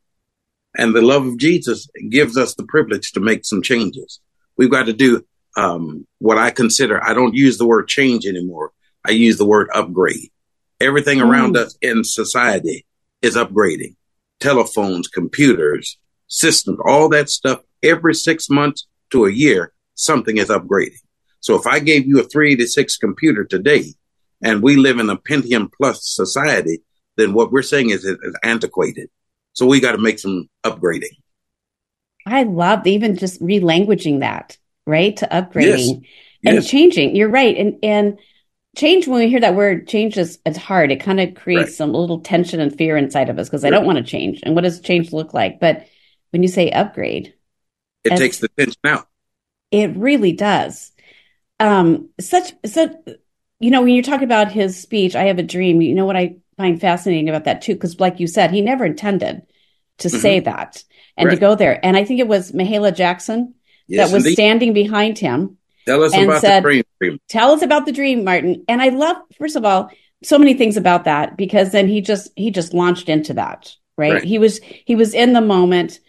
And 0.76 0.94
the 0.94 1.02
love 1.02 1.26
of 1.26 1.38
Jesus 1.38 1.88
gives 2.08 2.36
us 2.36 2.54
the 2.54 2.64
privilege 2.64 3.12
to 3.12 3.20
make 3.20 3.44
some 3.44 3.62
changes. 3.62 4.20
We've 4.56 4.70
got 4.70 4.86
to 4.86 4.92
do 4.92 5.24
um, 5.56 6.06
what 6.18 6.38
I 6.38 6.50
consider, 6.50 7.02
I 7.02 7.14
don't 7.14 7.34
use 7.34 7.58
the 7.58 7.66
word 7.66 7.88
change 7.88 8.26
anymore. 8.26 8.72
I 9.06 9.12
use 9.12 9.38
the 9.38 9.46
word 9.46 9.68
upgrade. 9.72 10.30
Everything 10.80 11.18
mm. 11.18 11.28
around 11.28 11.56
us 11.56 11.76
in 11.80 12.02
society 12.04 12.86
is 13.22 13.36
upgrading. 13.36 13.96
Telephones, 14.40 15.08
computers, 15.08 15.98
systems, 16.26 16.78
all 16.84 17.08
that 17.10 17.30
stuff. 17.30 17.60
Every 17.82 18.14
six 18.14 18.48
months 18.50 18.86
to 19.10 19.26
a 19.26 19.30
year, 19.30 19.72
something 19.94 20.38
is 20.38 20.48
upgrading. 20.48 21.00
So 21.40 21.54
if 21.56 21.66
I 21.66 21.78
gave 21.78 22.06
you 22.06 22.20
a 22.20 22.24
386 22.24 22.96
computer 22.96 23.44
today 23.44 23.94
and 24.42 24.62
we 24.62 24.76
live 24.76 24.98
in 24.98 25.10
a 25.10 25.16
Pentium 25.16 25.70
plus 25.70 26.00
society, 26.02 26.82
then 27.16 27.34
what 27.34 27.52
we're 27.52 27.62
saying 27.62 27.90
is 27.90 28.04
it 28.04 28.18
is 28.22 28.34
antiquated. 28.42 29.10
So 29.54 29.66
we 29.66 29.80
got 29.80 29.92
to 29.92 29.98
make 29.98 30.18
some 30.18 30.48
upgrading. 30.64 31.16
I 32.26 32.42
love 32.42 32.86
even 32.86 33.16
just 33.16 33.40
relanguaging 33.40 34.20
that, 34.20 34.58
right? 34.86 35.16
To 35.18 35.26
upgrading 35.26 36.02
yes. 36.02 36.10
and 36.44 36.54
yes. 36.56 36.68
changing. 36.68 37.16
You're 37.16 37.30
right. 37.30 37.56
And, 37.56 37.78
and 37.82 38.18
change, 38.76 39.06
when 39.06 39.20
we 39.20 39.28
hear 39.28 39.40
that 39.40 39.54
word, 39.54 39.88
change 39.88 40.18
is 40.18 40.38
it's 40.44 40.58
hard. 40.58 40.90
It 40.90 41.00
kind 41.00 41.20
of 41.20 41.34
creates 41.34 41.68
right. 41.68 41.72
some 41.72 41.92
little 41.92 42.20
tension 42.20 42.60
and 42.60 42.76
fear 42.76 42.96
inside 42.96 43.28
of 43.28 43.38
us 43.38 43.48
because 43.48 43.62
right. 43.62 43.72
I 43.72 43.76
don't 43.76 43.86
want 43.86 43.98
to 43.98 44.04
change. 44.04 44.40
And 44.42 44.54
what 44.54 44.64
does 44.64 44.80
change 44.80 45.12
look 45.12 45.32
like? 45.32 45.60
But 45.60 45.86
when 46.30 46.42
you 46.42 46.48
say 46.48 46.70
upgrade, 46.70 47.34
it 48.04 48.16
takes 48.16 48.38
the 48.38 48.48
tension 48.48 48.80
out. 48.84 49.06
It 49.70 49.96
really 49.96 50.32
does. 50.32 50.92
Um, 51.60 52.10
such, 52.20 52.52
such, 52.66 52.92
you 53.60 53.70
know, 53.70 53.82
when 53.82 53.94
you 53.94 54.02
talk 54.02 54.22
about 54.22 54.50
his 54.50 54.80
speech, 54.80 55.14
I 55.14 55.24
have 55.24 55.38
a 55.38 55.42
dream. 55.42 55.80
You 55.80 55.94
know 55.94 56.06
what 56.06 56.16
I 56.16 56.36
find 56.56 56.80
fascinating 56.80 57.28
about 57.28 57.44
that 57.44 57.62
too? 57.62 57.74
Because, 57.74 58.00
like 58.00 58.20
you 58.20 58.26
said, 58.26 58.50
he 58.50 58.60
never 58.60 58.84
intended 58.84 59.42
to 59.98 60.08
mm-hmm. 60.08 60.18
say 60.18 60.40
that 60.40 60.82
and 61.16 61.28
right. 61.28 61.34
to 61.34 61.40
go 61.40 61.54
there. 61.54 61.84
And 61.84 61.96
I 61.96 62.04
think 62.04 62.20
it 62.20 62.28
was 62.28 62.52
Mahalia 62.52 62.94
Jackson 62.94 63.54
yes, 63.86 64.08
that 64.08 64.14
was 64.14 64.24
indeed. 64.24 64.34
standing 64.34 64.72
behind 64.72 65.18
him. 65.18 65.58
Tell 65.86 66.02
us 66.02 66.16
about 66.16 66.40
said, 66.40 66.64
the 66.64 66.84
dream. 66.98 67.20
Tell 67.28 67.52
us 67.52 67.62
about 67.62 67.86
the 67.86 67.92
dream, 67.92 68.24
Martin. 68.24 68.64
And 68.68 68.80
I 68.80 68.88
love, 68.88 69.16
first 69.38 69.56
of 69.56 69.64
all, 69.64 69.90
so 70.22 70.38
many 70.38 70.54
things 70.54 70.76
about 70.76 71.04
that 71.04 71.36
because 71.36 71.72
then 71.72 71.88
he 71.88 72.00
just 72.00 72.30
he 72.36 72.50
just 72.50 72.72
launched 72.72 73.08
into 73.08 73.34
that. 73.34 73.74
Right? 73.96 74.14
right. 74.14 74.24
He 74.24 74.38
was 74.38 74.60
he 74.62 74.96
was 74.96 75.14
in 75.14 75.32
the 75.34 75.40
moment. 75.40 76.00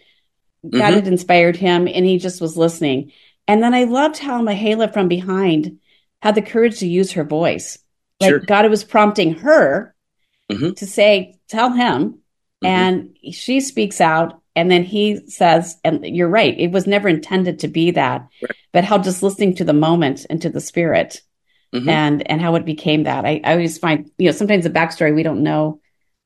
God 0.64 0.80
mm-hmm. 0.80 0.94
had 0.94 1.06
inspired 1.06 1.56
him, 1.56 1.86
and 1.86 2.04
he 2.04 2.18
just 2.18 2.40
was 2.40 2.56
listening. 2.56 3.12
And 3.46 3.62
then 3.62 3.74
I 3.74 3.84
loved 3.84 4.18
how 4.18 4.42
Mahalia 4.42 4.92
from 4.92 5.08
behind 5.08 5.78
had 6.22 6.34
the 6.34 6.42
courage 6.42 6.80
to 6.80 6.88
use 6.88 7.12
her 7.12 7.22
voice. 7.22 7.78
Like 8.20 8.30
sure. 8.30 8.38
God 8.40 8.68
was 8.70 8.82
prompting 8.82 9.34
her 9.34 9.94
mm-hmm. 10.50 10.72
to 10.72 10.86
say, 10.86 11.38
tell 11.48 11.70
him. 11.72 12.18
Mm-hmm. 12.64 12.66
And 12.66 13.16
she 13.32 13.60
speaks 13.60 14.00
out. 14.00 14.40
And 14.54 14.70
then 14.70 14.84
he 14.84 15.28
says, 15.28 15.76
and 15.84 16.04
you're 16.06 16.30
right, 16.30 16.58
it 16.58 16.72
was 16.72 16.86
never 16.86 17.08
intended 17.08 17.58
to 17.58 17.68
be 17.68 17.90
that, 17.90 18.26
right. 18.40 18.56
but 18.72 18.84
how 18.84 18.96
just 18.96 19.22
listening 19.22 19.54
to 19.56 19.64
the 19.64 19.74
moment 19.74 20.24
and 20.30 20.40
to 20.40 20.48
the 20.48 20.62
spirit 20.62 21.20
mm-hmm. 21.74 21.86
and, 21.86 22.30
and 22.30 22.40
how 22.40 22.54
it 22.54 22.64
became 22.64 23.02
that. 23.02 23.26
I, 23.26 23.42
I 23.44 23.52
always 23.52 23.76
find, 23.76 24.10
you 24.16 24.26
know, 24.26 24.32
sometimes 24.32 24.64
the 24.64 24.70
backstory 24.70 25.14
we 25.14 25.22
don't 25.22 25.42
know. 25.42 25.80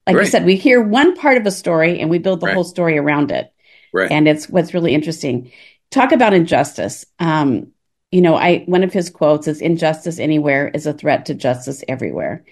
Like 0.06 0.14
right. 0.14 0.24
you 0.24 0.30
said, 0.30 0.44
we 0.44 0.54
hear 0.54 0.80
one 0.80 1.16
part 1.16 1.38
of 1.38 1.46
a 1.46 1.50
story 1.50 1.98
and 1.98 2.08
we 2.08 2.18
build 2.18 2.40
the 2.40 2.46
right. 2.46 2.54
whole 2.54 2.62
story 2.62 2.98
around 2.98 3.32
it. 3.32 3.52
Right. 3.92 4.10
And 4.10 4.28
it's 4.28 4.48
what's 4.48 4.74
really 4.74 4.94
interesting. 4.94 5.50
Talk 5.90 6.12
about 6.12 6.32
injustice. 6.32 7.04
Um, 7.18 7.72
you 8.12 8.20
know, 8.20 8.36
I 8.36 8.58
one 8.66 8.84
of 8.84 8.92
his 8.92 9.10
quotes 9.10 9.48
is 9.48 9.60
injustice 9.60 10.20
anywhere 10.20 10.68
is 10.68 10.86
a 10.86 10.92
threat 10.92 11.26
to 11.26 11.34
justice 11.34 11.82
everywhere. 11.88 12.44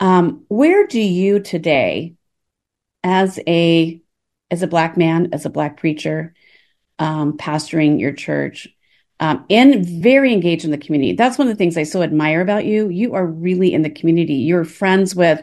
Um, 0.00 0.44
where 0.48 0.86
do 0.86 1.00
you 1.00 1.40
today, 1.40 2.14
as 3.02 3.38
a 3.46 4.00
as 4.50 4.62
a 4.62 4.66
black 4.66 4.96
man, 4.96 5.30
as 5.32 5.44
a 5.44 5.50
black 5.50 5.76
preacher, 5.76 6.34
um, 6.98 7.36
pastoring 7.36 7.98
your 8.00 8.12
church, 8.12 8.68
um, 9.18 9.44
and 9.50 9.84
very 9.84 10.32
engaged 10.32 10.64
in 10.64 10.70
the 10.70 10.78
community. 10.78 11.12
That's 11.12 11.38
one 11.38 11.48
of 11.48 11.54
the 11.54 11.58
things 11.58 11.76
I 11.76 11.84
so 11.84 12.02
admire 12.02 12.40
about 12.40 12.64
you. 12.64 12.88
You 12.88 13.14
are 13.14 13.26
really 13.26 13.72
in 13.72 13.82
the 13.82 13.90
community. 13.90 14.34
You're 14.34 14.64
friends 14.64 15.14
with, 15.14 15.42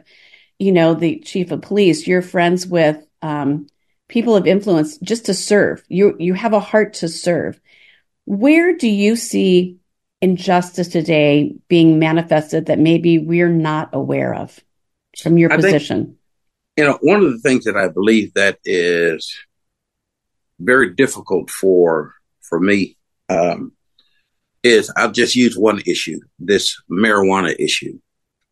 you 0.59 0.71
know, 0.71 0.93
the 0.93 1.19
chief 1.19 1.51
of 1.51 1.61
police. 1.61 2.07
You're 2.07 2.21
friends 2.21 2.67
with 2.67 2.97
um, 3.21 3.67
people 4.07 4.35
of 4.35 4.47
influence 4.47 4.97
just 4.99 5.25
to 5.25 5.33
serve. 5.33 5.83
You 5.87 6.15
you 6.19 6.33
have 6.33 6.53
a 6.53 6.59
heart 6.59 6.93
to 6.95 7.09
serve. 7.09 7.59
Where 8.25 8.75
do 8.75 8.87
you 8.87 9.15
see 9.15 9.77
injustice 10.23 10.87
today 10.87 11.53
being 11.67 11.99
manifested 11.99 12.67
that 12.67 12.79
maybe 12.79 13.19
we're 13.19 13.49
not 13.49 13.89
aware 13.91 14.33
of 14.33 14.57
from 15.21 15.37
your 15.37 15.51
I 15.51 15.57
position? 15.57 16.05
Think, 16.05 16.17
you 16.77 16.85
know, 16.85 16.97
one 17.01 17.23
of 17.23 17.31
the 17.33 17.39
things 17.39 17.65
that 17.65 17.75
I 17.75 17.89
believe 17.89 18.33
that 18.35 18.57
is 18.63 19.35
very 20.59 20.93
difficult 20.95 21.49
for 21.49 22.13
for 22.41 22.57
me 22.59 22.97
um, 23.27 23.73
is 24.63 24.89
I'll 24.95 25.11
just 25.11 25.35
use 25.35 25.57
one 25.57 25.81
issue: 25.85 26.19
this 26.39 26.81
marijuana 26.89 27.53
issue. 27.59 27.99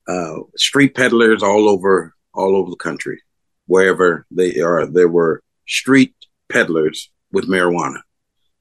Uh, 0.07 0.39
street 0.57 0.93
peddlers 0.93 1.41
all 1.41 1.69
over 1.69 2.13
all 2.33 2.57
over 2.57 2.69
the 2.69 2.75
country, 2.75 3.21
wherever 3.67 4.25
they 4.29 4.59
are, 4.59 4.85
there 4.85 5.07
were 5.07 5.41
street 5.67 6.13
peddlers 6.51 7.09
with 7.31 7.47
marijuana. 7.47 8.01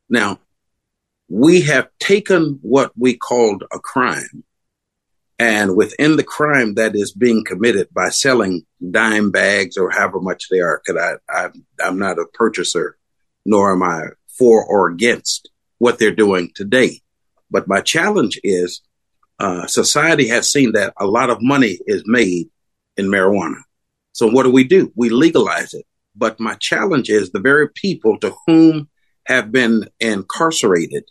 Now, 0.09 0.39
we 1.31 1.61
have 1.61 1.89
taken 2.01 2.59
what 2.61 2.91
we 2.99 3.17
called 3.17 3.63
a 3.73 3.79
crime 3.79 4.45
and 5.39 5.77
within 5.77 6.17
the 6.17 6.25
crime 6.25 6.75
that 6.75 6.97
is 6.97 7.13
being 7.13 7.45
committed 7.45 7.89
by 7.95 8.09
selling 8.11 8.67
dime 8.91 9.31
bags 9.31 9.79
or 9.79 9.91
however 9.91 10.21
much 10.21 10.49
they 10.51 10.59
are, 10.59 10.83
because 10.85 11.01
I, 11.01 11.33
I, 11.33 11.49
I'm 11.83 11.99
not 12.01 12.19
a 12.19 12.27
purchaser, 12.35 12.99
nor 13.47 13.73
am 13.73 13.83
I 13.83 14.09
for 14.39 14.67
or 14.67 14.89
against 14.89 15.49
what 15.79 15.99
they're 15.99 16.11
doing 16.11 16.51
today. 16.55 17.01
But 17.49 17.69
my 17.69 17.81
challenge 17.81 18.41
is 18.43 18.83
uh, 19.39 19.67
society 19.69 20.29
has 20.29 20.51
seen 20.51 20.73
that 20.73 20.93
a 20.99 21.07
lot 21.07 21.31
of 21.31 21.41
money 21.41 21.79
is 21.87 22.03
made 22.07 22.51
in 22.97 23.07
marijuana. 23.07 23.63
So 24.13 24.29
what 24.29 24.43
do 24.43 24.51
we 24.51 24.65
do? 24.65 24.93
We 24.97 25.11
legalize 25.11 25.75
it. 25.75 25.87
But 26.17 26.41
my 26.41 26.55
challenge 26.55 27.09
is 27.09 27.31
the 27.31 27.41
very 27.41 27.69
people 27.71 28.19
to 28.19 28.35
whom 28.47 28.91
have 29.27 29.53
been 29.53 29.89
incarcerated 30.01 31.05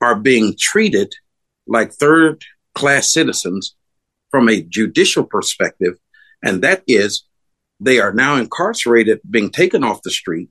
are 0.00 0.14
being 0.14 0.54
treated 0.58 1.14
like 1.66 1.92
third 1.92 2.42
class 2.74 3.12
citizens 3.12 3.74
from 4.30 4.48
a 4.48 4.62
judicial 4.62 5.24
perspective, 5.24 5.98
and 6.42 6.62
that 6.62 6.82
is 6.86 7.24
they 7.80 8.00
are 8.00 8.12
now 8.12 8.36
incarcerated, 8.36 9.20
being 9.28 9.50
taken 9.50 9.84
off 9.84 10.02
the 10.02 10.10
street. 10.10 10.48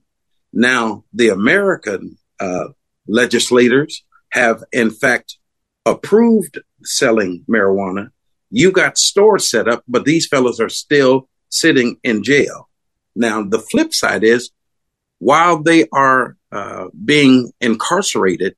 Now, 0.53 1.03
the 1.13 1.29
American 1.29 2.17
uh, 2.39 2.69
legislators 3.07 4.03
have, 4.31 4.63
in 4.71 4.91
fact, 4.91 5.37
approved 5.85 6.59
selling 6.83 7.45
marijuana. 7.49 8.09
You 8.49 8.71
got 8.71 8.97
stores 8.97 9.49
set 9.49 9.67
up, 9.67 9.83
but 9.87 10.05
these 10.05 10.27
fellows 10.27 10.59
are 10.59 10.69
still 10.69 11.29
sitting 11.49 11.97
in 12.03 12.23
jail. 12.23 12.69
Now, 13.15 13.43
the 13.43 13.59
flip 13.59 13.93
side 13.93 14.23
is 14.23 14.51
while 15.19 15.61
they 15.61 15.87
are 15.91 16.37
uh, 16.51 16.85
being 17.03 17.51
incarcerated, 17.59 18.55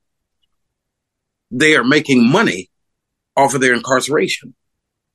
they 1.50 1.74
are 1.76 1.84
making 1.84 2.28
money 2.28 2.70
off 3.36 3.54
of 3.54 3.60
their 3.60 3.74
incarceration, 3.74 4.54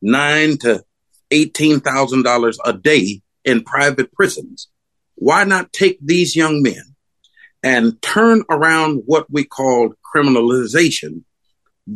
nine 0.01 0.57
to 0.59 0.83
eighteen 1.31 1.79
thousand 1.79 2.23
dollars 2.23 2.57
a 2.65 2.73
day 2.73 3.21
in 3.43 3.63
private 3.63 4.11
prisons. 4.13 4.69
Why 5.15 5.43
not 5.43 5.71
take 5.71 5.97
these 6.01 6.35
young 6.35 6.61
men 6.61 6.95
and 7.63 8.01
turn 8.01 8.43
around 8.49 9.03
what 9.05 9.25
we 9.31 9.43
call 9.43 9.93
criminalization, 10.13 11.23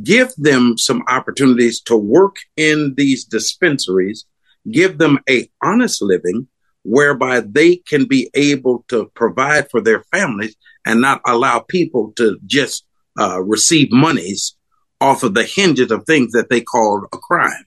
give 0.03 0.34
them 0.38 0.77
some 0.77 1.03
opportunities 1.08 1.81
to 1.81 1.96
work 1.98 2.38
in 2.55 2.96
these 2.96 3.25
dispensaries, 3.25 4.25
give 4.72 4.98
them 4.98 5.19
a 5.29 5.50
honest 5.62 6.01
living 6.01 6.48
whereby 6.84 7.41
they 7.41 7.75
can 7.75 8.05
be 8.05 8.29
able 8.34 8.86
to 8.88 9.12
provide 9.13 9.69
for 9.69 9.81
their 9.81 10.03
families 10.12 10.55
and 10.86 11.01
not 11.01 11.22
allow 11.27 11.60
people 11.60 12.13
to 12.15 12.39
just 12.46 12.86
uh, 13.19 13.41
receive 13.41 13.91
monies 13.91 14.55
off 15.01 15.23
of 15.23 15.33
the 15.33 15.43
hinges 15.43 15.91
of 15.91 16.05
things 16.05 16.31
that 16.33 16.49
they 16.49 16.61
call 16.61 17.05
a 17.11 17.17
crime. 17.17 17.65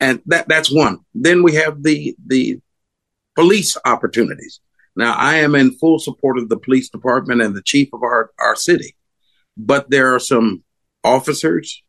And 0.00 0.20
that, 0.26 0.48
that's 0.48 0.72
one. 0.72 1.00
Then 1.14 1.42
we 1.42 1.54
have 1.54 1.82
the, 1.82 2.16
the 2.26 2.60
police 3.34 3.76
opportunities. 3.84 4.60
Now, 4.96 5.14
I 5.14 5.36
am 5.36 5.54
in 5.54 5.72
full 5.72 5.98
support 5.98 6.38
of 6.38 6.48
the 6.48 6.58
police 6.58 6.88
department 6.88 7.42
and 7.42 7.54
the 7.54 7.62
chief 7.62 7.88
of 7.92 8.02
our, 8.02 8.30
our 8.38 8.54
city, 8.54 8.96
but 9.56 9.90
there 9.90 10.14
are 10.14 10.20
some 10.20 10.62
officers 11.02 11.82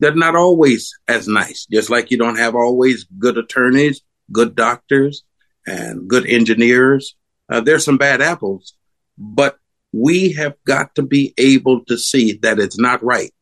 that 0.00 0.12
are 0.12 0.16
not 0.16 0.34
always 0.36 0.92
as 1.06 1.28
nice, 1.28 1.66
just 1.70 1.90
like 1.90 2.10
you 2.10 2.18
don't 2.18 2.38
have 2.38 2.54
always 2.54 3.06
good 3.18 3.38
attorneys, 3.38 4.02
good 4.32 4.54
doctors, 4.54 5.24
and 5.66 6.08
good 6.08 6.26
engineers. 6.26 7.16
Uh, 7.48 7.60
there's 7.60 7.84
some 7.84 7.98
bad 7.98 8.20
apples, 8.20 8.74
but 9.16 9.58
we 9.92 10.32
have 10.32 10.54
got 10.64 10.94
to 10.94 11.02
be 11.02 11.34
able 11.38 11.84
to 11.86 11.96
see 11.96 12.34
that 12.42 12.58
it's 12.58 12.78
not 12.78 13.02
right 13.02 13.32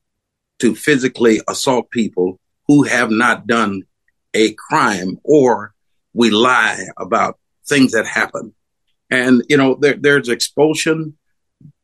to 0.59 0.75
physically 0.75 1.41
assault 1.49 1.91
people 1.91 2.39
who 2.69 2.85
have 2.85 3.11
not 3.11 3.47
done 3.47 3.83
a 4.35 4.55
crime 4.55 5.19
or 5.25 5.75
we 6.13 6.31
lie 6.31 6.87
about 6.97 7.39
things 7.69 7.93
that 7.93 8.07
happen. 8.07 8.55
And, 9.11 9.43
you 9.49 9.57
know, 9.57 9.77
there, 9.81 9.97
there's 9.99 10.29
expulsion, 10.29 11.17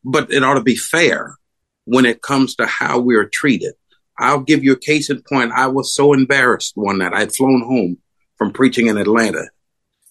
but 0.04 0.32
it 0.32 0.42
ought 0.42 0.54
to 0.54 0.62
be 0.62 0.76
fair 0.76 1.36
when 1.84 2.06
it 2.06 2.22
comes 2.22 2.56
to 2.56 2.66
how 2.66 2.98
we 2.98 3.16
are 3.16 3.28
treated. 3.30 3.74
I'll 4.18 4.40
give 4.40 4.62
you 4.62 4.72
a 4.72 4.78
case 4.78 5.10
in 5.10 5.22
point. 5.22 5.52
I 5.52 5.66
was 5.68 5.94
so 5.94 6.12
embarrassed 6.12 6.72
one 6.76 6.98
night. 6.98 7.12
I'd 7.12 7.34
flown 7.34 7.62
home 7.62 7.98
from 8.36 8.52
preaching 8.52 8.86
in 8.86 8.98
Atlanta. 8.98 9.48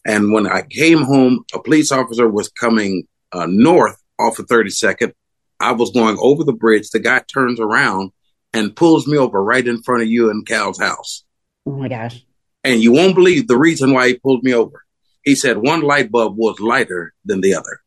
And 0.06 0.34
when 0.34 0.48
I 0.48 0.64
came 0.64 1.04
home, 1.04 1.46
a 1.54 1.62
police 1.62 1.92
officer 1.92 2.28
was 2.28 2.50
coming 2.50 3.08
uh, 3.32 3.46
north 3.48 4.01
off 4.22 4.40
of 4.40 4.48
32nd. 4.48 5.14
I 5.60 5.74
was 5.74 5.92
going 5.92 6.18
over 6.20 6.44
the 6.44 6.54
bridge. 6.54 6.90
The 6.90 7.00
guy 7.00 7.20
turns 7.20 7.60
around 7.60 8.12
and 8.54 8.76
pulls 8.76 9.08
me 9.08 9.18
over 9.18 9.44
right 9.44 9.66
in 9.66 9.84
front 9.84 10.02
of 10.04 10.10
you 10.10 10.30
and 10.30 10.46
Cal's 10.46 10.80
house. 10.80 11.24
Oh 11.66 11.72
my 11.72 11.88
gosh. 11.88 12.26
And 12.64 12.82
you 12.82 12.92
won't 12.92 13.16
believe 13.16 13.48
the 13.48 13.58
reason 13.58 13.94
why 13.94 14.08
he 14.08 14.20
pulled 14.20 14.44
me 14.44 14.54
over. 14.54 14.84
He 15.24 15.36
said 15.36 15.58
one 15.58 15.82
light 15.82 16.12
bulb 16.12 16.36
was 16.36 16.60
lighter 16.60 17.14
than 17.26 17.42
the 17.42 17.56
other. 17.56 17.82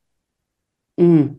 Mm. 0.99 1.39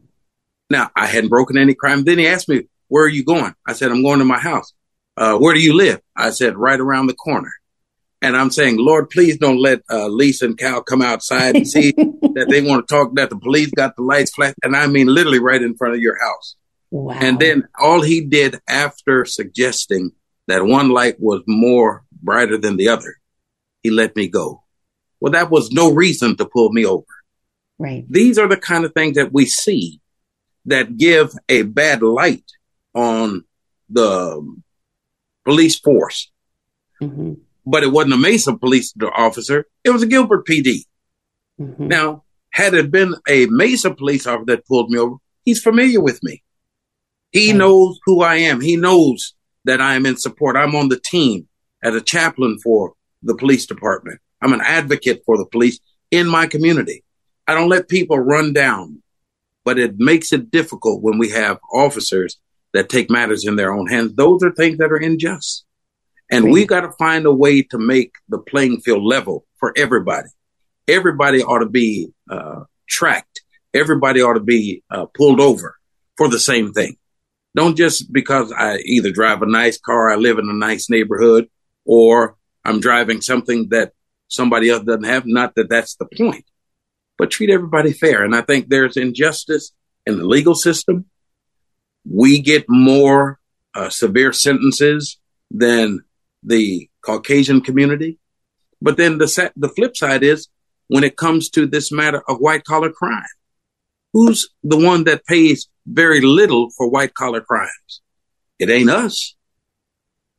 Now, 0.70 0.90
I 0.96 1.06
hadn't 1.06 1.30
broken 1.30 1.58
any 1.58 1.74
crime. 1.74 2.04
Then 2.04 2.18
he 2.18 2.28
asked 2.28 2.50
me, 2.50 2.68
Where 2.88 3.06
are 3.06 3.10
you 3.10 3.24
going? 3.24 3.54
I 3.68 3.74
said, 3.74 3.92
I'm 3.92 4.04
going 4.04 4.20
to 4.20 4.26
my 4.26 4.40
house. 4.40 4.74
Uh, 5.16 5.38
where 5.38 5.54
do 5.54 5.62
you 5.62 5.74
live? 5.74 6.02
I 6.16 6.32
said, 6.32 6.58
Right 6.58 6.80
around 6.80 7.08
the 7.08 7.14
corner. 7.14 7.52
And 8.26 8.36
I'm 8.36 8.50
saying, 8.50 8.78
Lord, 8.78 9.12
please 9.12 9.38
don't 9.38 9.62
let 9.62 9.82
uh, 9.90 10.08
Lisa 10.08 10.46
and 10.46 10.58
Cal 10.58 10.82
come 10.82 11.04
outside 11.04 11.56
and 11.56 11.68
see 11.68 11.92
that 11.96 12.48
they 12.50 12.62
want 12.62 12.88
to 12.88 12.94
talk, 12.94 13.14
that 13.16 13.30
the 13.30 13.38
police 13.38 13.70
got 13.70 13.96
the 13.96 14.02
lights 14.02 14.34
flat. 14.34 14.56
And 14.64 14.76
I 14.76 14.88
mean, 14.88 15.06
literally 15.08 15.40
right 15.40 15.62
in 15.62 15.76
front 15.76 15.94
of 15.94 16.02
your 16.02 16.18
house. 16.20 16.56
Wow. 16.90 17.14
And 17.20 17.40
then 17.40 17.68
all 17.80 18.02
he 18.02 18.22
did 18.22 18.60
after 18.68 19.26
suggesting 19.26 20.12
that 20.48 20.66
one 20.66 20.90
light 20.90 21.20
was 21.20 21.44
more 21.46 22.04
brighter 22.12 22.58
than 22.58 22.78
the 22.78 22.90
other, 22.90 23.16
he 23.84 23.92
let 23.92 24.16
me 24.16 24.28
go. 24.28 24.64
Well, 25.20 25.34
that 25.34 25.52
was 25.52 25.72
no 25.72 25.94
reason 25.94 26.36
to 26.38 26.46
pull 26.46 26.72
me 26.72 26.84
over. 26.84 27.06
Right. 27.78 28.06
These 28.10 28.40
are 28.40 28.48
the 28.48 28.58
kind 28.58 28.86
of 28.86 28.94
things 28.94 29.18
that 29.18 29.34
we 29.34 29.46
see 29.46 30.02
that 30.66 30.98
give 30.98 31.32
a 31.48 31.62
bad 31.62 32.02
light 32.02 32.46
on 32.96 33.44
the 33.88 34.56
police 35.44 35.78
force. 35.80 36.32
Mm-hmm. 37.02 37.34
But 37.66 37.84
it 37.84 37.92
wasn't 37.92 38.14
a 38.14 38.18
Mesa 38.18 38.56
police 38.56 38.94
officer, 39.16 39.66
it 39.84 39.90
was 39.90 40.04
a 40.04 40.08
Gilbert 40.08 40.46
PD. 40.46 40.82
Mm-hmm. 41.60 41.88
Now, 41.88 42.24
had 42.52 42.74
it 42.74 42.92
been 42.92 43.16
a 43.28 43.48
Mesa 43.48 43.94
police 43.94 44.28
officer 44.28 44.46
that 44.48 44.68
pulled 44.68 44.90
me 44.90 45.00
over, 45.00 45.16
he's 45.44 45.62
familiar 45.62 46.02
with 46.02 46.22
me. 46.24 46.44
He 47.32 47.52
Right. 47.52 47.58
knows 47.58 48.00
who 48.06 48.22
I 48.22 48.36
am. 48.38 48.62
He 48.62 48.76
knows 48.76 49.34
that 49.66 49.82
I 49.82 49.96
am 49.96 50.06
in 50.06 50.16
support. 50.18 50.56
I'm 50.56 50.76
on 50.76 50.90
the 50.90 51.00
team 51.00 51.48
as 51.84 51.96
a 51.96 52.02
chaplain 52.02 52.60
for 52.64 52.94
the 53.24 53.36
police 53.36 53.66
department. 53.66 54.20
I'm 54.42 54.54
an 54.54 54.62
advocate 54.62 55.24
for 55.26 55.38
the 55.38 55.46
police 55.46 55.80
in 56.12 56.28
my 56.28 56.48
community. 56.48 57.04
I 57.48 57.54
don't 57.56 57.70
let 57.70 57.90
people 57.90 58.20
run 58.20 58.54
down, 58.54 59.02
but 59.64 59.78
it 59.80 60.00
makes 60.00 60.32
it 60.32 60.52
difficult 60.52 61.02
when 61.02 61.18
we 61.18 61.30
have 61.32 61.60
officers 61.74 62.38
that 62.74 62.90
take 62.90 63.10
matters 63.10 63.46
in 63.46 63.56
their 63.56 63.74
own 63.74 63.88
hands. 63.88 64.14
Those 64.16 64.44
are 64.44 64.52
things 64.52 64.78
that 64.78 64.92
are 64.92 64.98
unjust. 64.98 65.65
And 66.32 66.52
we've 66.52 66.68
got 66.68 66.82
to 66.82 66.92
find 66.94 67.26
a 67.26 67.34
way 67.34 67.62
to 67.64 67.78
make 67.78 68.14
the 68.30 68.40
playing 68.40 68.82
field 68.82 69.04
level 69.04 69.46
for 69.58 69.74
everybody. 69.76 70.30
Everybody 70.88 71.44
ought 71.44 71.60
to 71.60 71.70
be 71.70 72.10
uh, 72.30 72.64
tracked. 72.88 73.42
Everybody 73.74 74.22
ought 74.22 74.34
to 74.34 74.40
be 74.40 74.84
uh, 74.90 75.06
pulled 75.06 75.40
over 75.40 75.76
for 76.18 76.28
the 76.28 76.40
same 76.40 76.74
thing. 76.74 76.98
Don't 77.56 77.78
just 77.78 78.12
because 78.12 78.52
I 78.52 78.78
either 78.80 79.12
drive 79.12 79.42
a 79.42 79.46
nice 79.46 79.80
car, 79.80 80.12
I 80.12 80.16
live 80.16 80.40
in 80.40 80.50
a 80.50 80.54
nice 80.54 80.90
neighborhood, 80.90 81.50
or 81.86 82.36
I'm 82.66 82.80
driving 82.80 83.22
something 83.22 83.70
that 83.70 83.94
somebody 84.28 84.70
else 84.70 84.84
doesn't 84.84 85.06
have. 85.06 85.26
Not 85.26 85.56
that 85.56 85.70
that's 85.70 85.96
the 85.96 86.06
point, 86.06 86.46
but 87.18 87.32
treat 87.32 87.50
everybody 87.50 87.94
fair. 87.94 88.24
And 88.24 88.36
I 88.36 88.42
think 88.42 88.68
there's 88.68 88.98
injustice 88.98 89.72
in 90.06 90.18
the 90.18 90.26
legal 90.26 90.56
system. 90.56 91.06
We 92.10 92.42
get 92.42 92.66
more 92.68 93.40
uh, 93.74 93.90
severe 93.90 94.34
sentences 94.34 95.18
than 95.50 96.02
the 96.46 96.90
Caucasian 97.04 97.62
community. 97.62 98.20
But 98.82 98.98
then 98.98 99.18
the 99.18 99.52
the 99.56 99.70
flip 99.70 99.98
side 99.98 100.24
is 100.24 100.48
when 100.88 101.04
it 101.04 101.18
comes 101.18 101.50
to 101.52 101.66
this 101.66 101.92
matter 101.92 102.22
of 102.28 102.38
white 102.38 102.64
collar 102.64 102.92
crime, 102.92 103.24
who's 104.14 104.50
the 104.64 104.78
one 104.78 105.06
that 105.06 105.26
pays 105.26 105.68
very 105.86 106.22
little 106.22 106.70
for 106.78 106.90
white 106.90 107.14
collar 107.14 107.42
crimes? 107.42 108.02
It 108.60 108.70
ain't 108.70 108.90
us. 108.90 109.36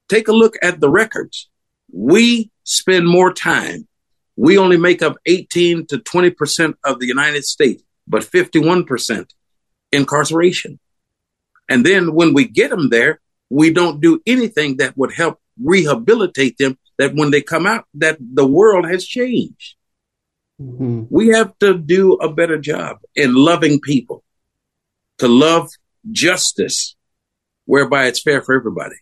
Take 0.08 0.28
a 0.28 0.32
look 0.32 0.54
at 0.62 0.80
the 0.80 0.88
records. 0.88 1.48
We 1.92 2.50
spend 2.64 3.06
more 3.06 3.32
time. 3.32 3.88
We 4.36 4.58
only 4.58 4.76
make 4.76 5.02
up 5.02 5.16
18 5.26 5.86
to 5.86 5.98
20% 5.98 6.74
of 6.84 7.00
the 7.00 7.06
United 7.06 7.44
States, 7.44 7.82
but 8.06 8.22
51% 8.22 9.26
incarceration. 9.92 10.78
And 11.68 11.84
then 11.84 12.14
when 12.14 12.34
we 12.34 12.46
get 12.46 12.70
them 12.70 12.90
there, 12.90 13.20
we 13.50 13.70
don't 13.70 14.00
do 14.00 14.20
anything 14.26 14.76
that 14.76 14.96
would 14.96 15.12
help 15.12 15.40
rehabilitate 15.62 16.58
them 16.58 16.78
that 16.98 17.14
when 17.14 17.30
they 17.30 17.42
come 17.42 17.66
out 17.66 17.84
that 17.94 18.18
the 18.20 18.46
world 18.46 18.86
has 18.88 19.06
changed. 19.06 19.74
Mm-hmm. 20.60 21.04
We 21.10 21.28
have 21.28 21.56
to 21.58 21.76
do 21.76 22.14
a 22.14 22.32
better 22.32 22.58
job 22.58 22.98
in 23.14 23.34
loving 23.34 23.80
people, 23.80 24.24
to 25.18 25.28
love 25.28 25.68
justice, 26.10 26.96
whereby 27.66 28.06
it's 28.06 28.22
fair 28.22 28.40
for 28.40 28.54
everybody. 28.54 28.96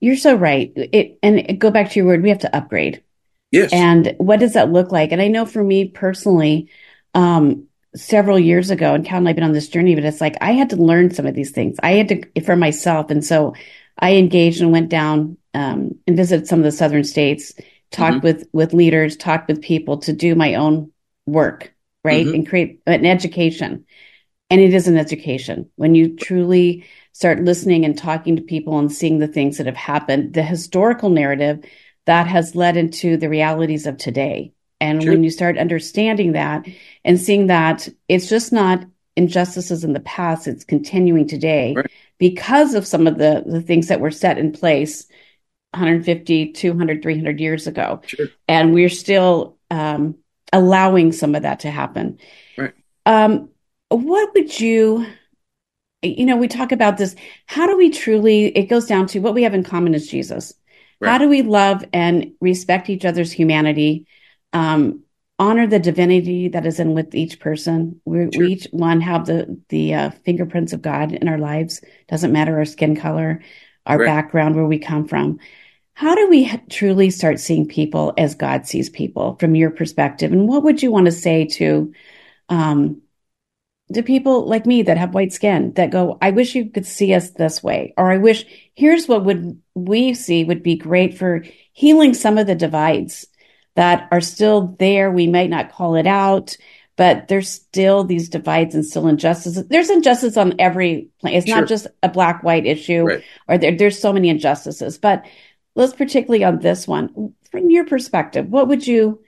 You're 0.00 0.16
so 0.16 0.34
right. 0.34 0.72
It, 0.76 1.18
and 1.22 1.58
go 1.58 1.70
back 1.70 1.90
to 1.90 2.00
your 2.00 2.06
word, 2.06 2.22
we 2.22 2.28
have 2.28 2.40
to 2.40 2.54
upgrade. 2.54 3.02
Yes. 3.50 3.72
And 3.72 4.14
what 4.18 4.40
does 4.40 4.54
that 4.54 4.72
look 4.72 4.90
like? 4.92 5.12
And 5.12 5.22
I 5.22 5.28
know 5.28 5.46
for 5.46 5.62
me 5.62 5.88
personally, 5.88 6.68
um, 7.14 7.68
several 7.94 8.38
years 8.38 8.70
ago, 8.70 8.94
and 8.94 9.04
Cal 9.04 9.18
and 9.18 9.28
I've 9.28 9.34
been 9.34 9.44
on 9.44 9.52
this 9.52 9.68
journey, 9.68 9.94
but 9.94 10.04
it's 10.04 10.20
like 10.20 10.36
I 10.40 10.52
had 10.52 10.70
to 10.70 10.76
learn 10.76 11.12
some 11.12 11.26
of 11.26 11.34
these 11.34 11.50
things. 11.50 11.76
I 11.82 11.92
had 11.92 12.08
to 12.08 12.40
for 12.42 12.56
myself. 12.56 13.10
And 13.10 13.24
so 13.24 13.54
I 14.02 14.16
engaged 14.16 14.60
and 14.60 14.72
went 14.72 14.88
down 14.90 15.38
um, 15.54 15.94
and 16.06 16.16
visited 16.16 16.46
some 16.48 16.58
of 16.58 16.64
the 16.64 16.72
southern 16.72 17.04
states, 17.04 17.54
talked 17.92 18.18
Mhm. 18.18 18.22
with 18.22 18.48
with 18.52 18.74
leaders, 18.74 19.16
talked 19.16 19.48
with 19.48 19.62
people 19.62 19.98
to 19.98 20.12
do 20.12 20.34
my 20.34 20.54
own 20.56 20.90
work, 21.26 21.72
right? 22.04 22.26
Mhm. 22.26 22.34
And 22.34 22.48
create 22.48 22.80
an 22.86 23.06
education. 23.06 23.84
And 24.50 24.60
it 24.60 24.74
is 24.74 24.88
an 24.88 24.98
education. 24.98 25.66
When 25.76 25.94
you 25.94 26.16
truly 26.16 26.84
start 27.12 27.44
listening 27.44 27.84
and 27.84 27.96
talking 27.96 28.36
to 28.36 28.42
people 28.42 28.78
and 28.78 28.90
seeing 28.92 29.18
the 29.18 29.28
things 29.28 29.56
that 29.58 29.66
have 29.66 29.76
happened, 29.76 30.34
the 30.34 30.42
historical 30.42 31.08
narrative 31.10 31.60
that 32.06 32.26
has 32.26 32.56
led 32.56 32.76
into 32.76 33.16
the 33.16 33.28
realities 33.28 33.86
of 33.86 33.96
today. 33.96 34.52
And 34.80 35.00
Sure. 35.02 35.12
when 35.12 35.22
you 35.22 35.30
start 35.30 35.58
understanding 35.58 36.32
that 36.32 36.66
and 37.04 37.20
seeing 37.20 37.46
that 37.46 37.88
it's 38.08 38.28
just 38.28 38.52
not 38.52 38.84
injustices 39.16 39.84
in 39.84 39.92
the 39.92 40.00
past, 40.00 40.48
it's 40.48 40.64
continuing 40.64 41.28
today 41.28 41.74
Right. 41.76 41.86
Because 42.22 42.74
of 42.74 42.86
some 42.86 43.08
of 43.08 43.18
the, 43.18 43.42
the 43.44 43.60
things 43.60 43.88
that 43.88 43.98
were 43.98 44.12
set 44.12 44.38
in 44.38 44.52
place 44.52 45.08
150, 45.72 46.52
200, 46.52 47.02
300 47.02 47.40
years 47.40 47.66
ago. 47.66 48.00
Sure. 48.06 48.28
And 48.46 48.72
we're 48.72 48.88
still 48.88 49.58
um, 49.72 50.14
allowing 50.52 51.10
some 51.10 51.34
of 51.34 51.42
that 51.42 51.58
to 51.60 51.70
happen. 51.72 52.20
Right. 52.56 52.74
Um, 53.06 53.48
what 53.88 54.32
would 54.34 54.60
you, 54.60 55.04
you 56.00 56.24
know, 56.24 56.36
we 56.36 56.46
talk 56.46 56.70
about 56.70 56.96
this. 56.96 57.16
How 57.46 57.66
do 57.66 57.76
we 57.76 57.90
truly, 57.90 58.56
it 58.56 58.66
goes 58.66 58.86
down 58.86 59.08
to 59.08 59.18
what 59.18 59.34
we 59.34 59.42
have 59.42 59.54
in 59.54 59.64
common 59.64 59.92
is 59.92 60.06
Jesus. 60.06 60.54
How 61.02 61.18
do 61.18 61.28
we 61.28 61.42
love 61.42 61.84
and 61.92 62.34
respect 62.40 62.88
each 62.88 63.04
other's 63.04 63.32
humanity? 63.32 64.06
Um, 64.52 65.02
honor 65.38 65.66
the 65.66 65.78
divinity 65.78 66.48
that 66.48 66.66
is 66.66 66.78
in 66.78 66.94
with 66.94 67.14
each 67.14 67.40
person. 67.40 68.00
We, 68.04 68.30
sure. 68.32 68.44
we 68.44 68.52
each 68.52 68.66
one 68.70 69.00
have 69.00 69.26
the 69.26 69.60
the 69.68 69.94
uh, 69.94 70.10
fingerprints 70.24 70.72
of 70.72 70.82
God 70.82 71.12
in 71.12 71.28
our 71.28 71.38
lives. 71.38 71.82
Doesn't 72.08 72.32
matter 72.32 72.58
our 72.58 72.64
skin 72.64 72.96
color, 72.96 73.42
our 73.86 73.98
right. 73.98 74.06
background, 74.06 74.54
where 74.54 74.66
we 74.66 74.78
come 74.78 75.06
from. 75.08 75.38
How 75.94 76.14
do 76.14 76.28
we 76.28 76.50
truly 76.70 77.10
start 77.10 77.38
seeing 77.38 77.68
people 77.68 78.14
as 78.16 78.34
God 78.34 78.66
sees 78.66 78.88
people 78.88 79.36
from 79.38 79.54
your 79.54 79.70
perspective? 79.70 80.32
And 80.32 80.48
what 80.48 80.62
would 80.62 80.82
you 80.82 80.90
want 80.90 81.06
to 81.06 81.12
say 81.12 81.44
to 81.46 81.92
um, 82.48 83.02
to 83.92 84.02
people 84.02 84.46
like 84.46 84.66
me 84.66 84.82
that 84.82 84.96
have 84.96 85.14
white 85.14 85.32
skin 85.32 85.72
that 85.74 85.90
go, 85.90 86.18
I 86.22 86.30
wish 86.30 86.54
you 86.54 86.70
could 86.70 86.86
see 86.86 87.14
us 87.14 87.30
this 87.30 87.62
way, 87.62 87.94
or 87.96 88.10
I 88.10 88.18
wish 88.18 88.44
here's 88.74 89.06
what 89.08 89.24
would 89.24 89.60
we 89.74 90.14
see 90.14 90.44
would 90.44 90.62
be 90.62 90.76
great 90.76 91.18
for 91.18 91.44
healing 91.72 92.14
some 92.14 92.38
of 92.38 92.46
the 92.46 92.54
divides 92.54 93.26
that 93.74 94.08
are 94.10 94.20
still 94.20 94.76
there. 94.78 95.10
We 95.10 95.26
might 95.26 95.50
not 95.50 95.72
call 95.72 95.94
it 95.96 96.06
out, 96.06 96.56
but 96.96 97.28
there's 97.28 97.48
still 97.48 98.04
these 98.04 98.28
divides 98.28 98.74
and 98.74 98.84
still 98.84 99.08
injustices. 99.08 99.66
There's 99.68 99.90
injustice 99.90 100.36
on 100.36 100.54
every 100.58 101.08
plane. 101.20 101.34
It's 101.34 101.46
sure. 101.46 101.60
not 101.60 101.68
just 101.68 101.86
a 102.02 102.08
black 102.08 102.42
white 102.42 102.66
issue, 102.66 103.04
right. 103.04 103.24
or 103.48 103.58
there, 103.58 103.76
there's 103.76 104.00
so 104.00 104.12
many 104.12 104.28
injustices. 104.28 104.98
But 104.98 105.24
let's 105.74 105.94
particularly 105.94 106.44
on 106.44 106.60
this 106.60 106.86
one, 106.86 107.34
from 107.50 107.70
your 107.70 107.86
perspective, 107.86 108.48
what 108.48 108.68
would 108.68 108.86
you 108.86 109.22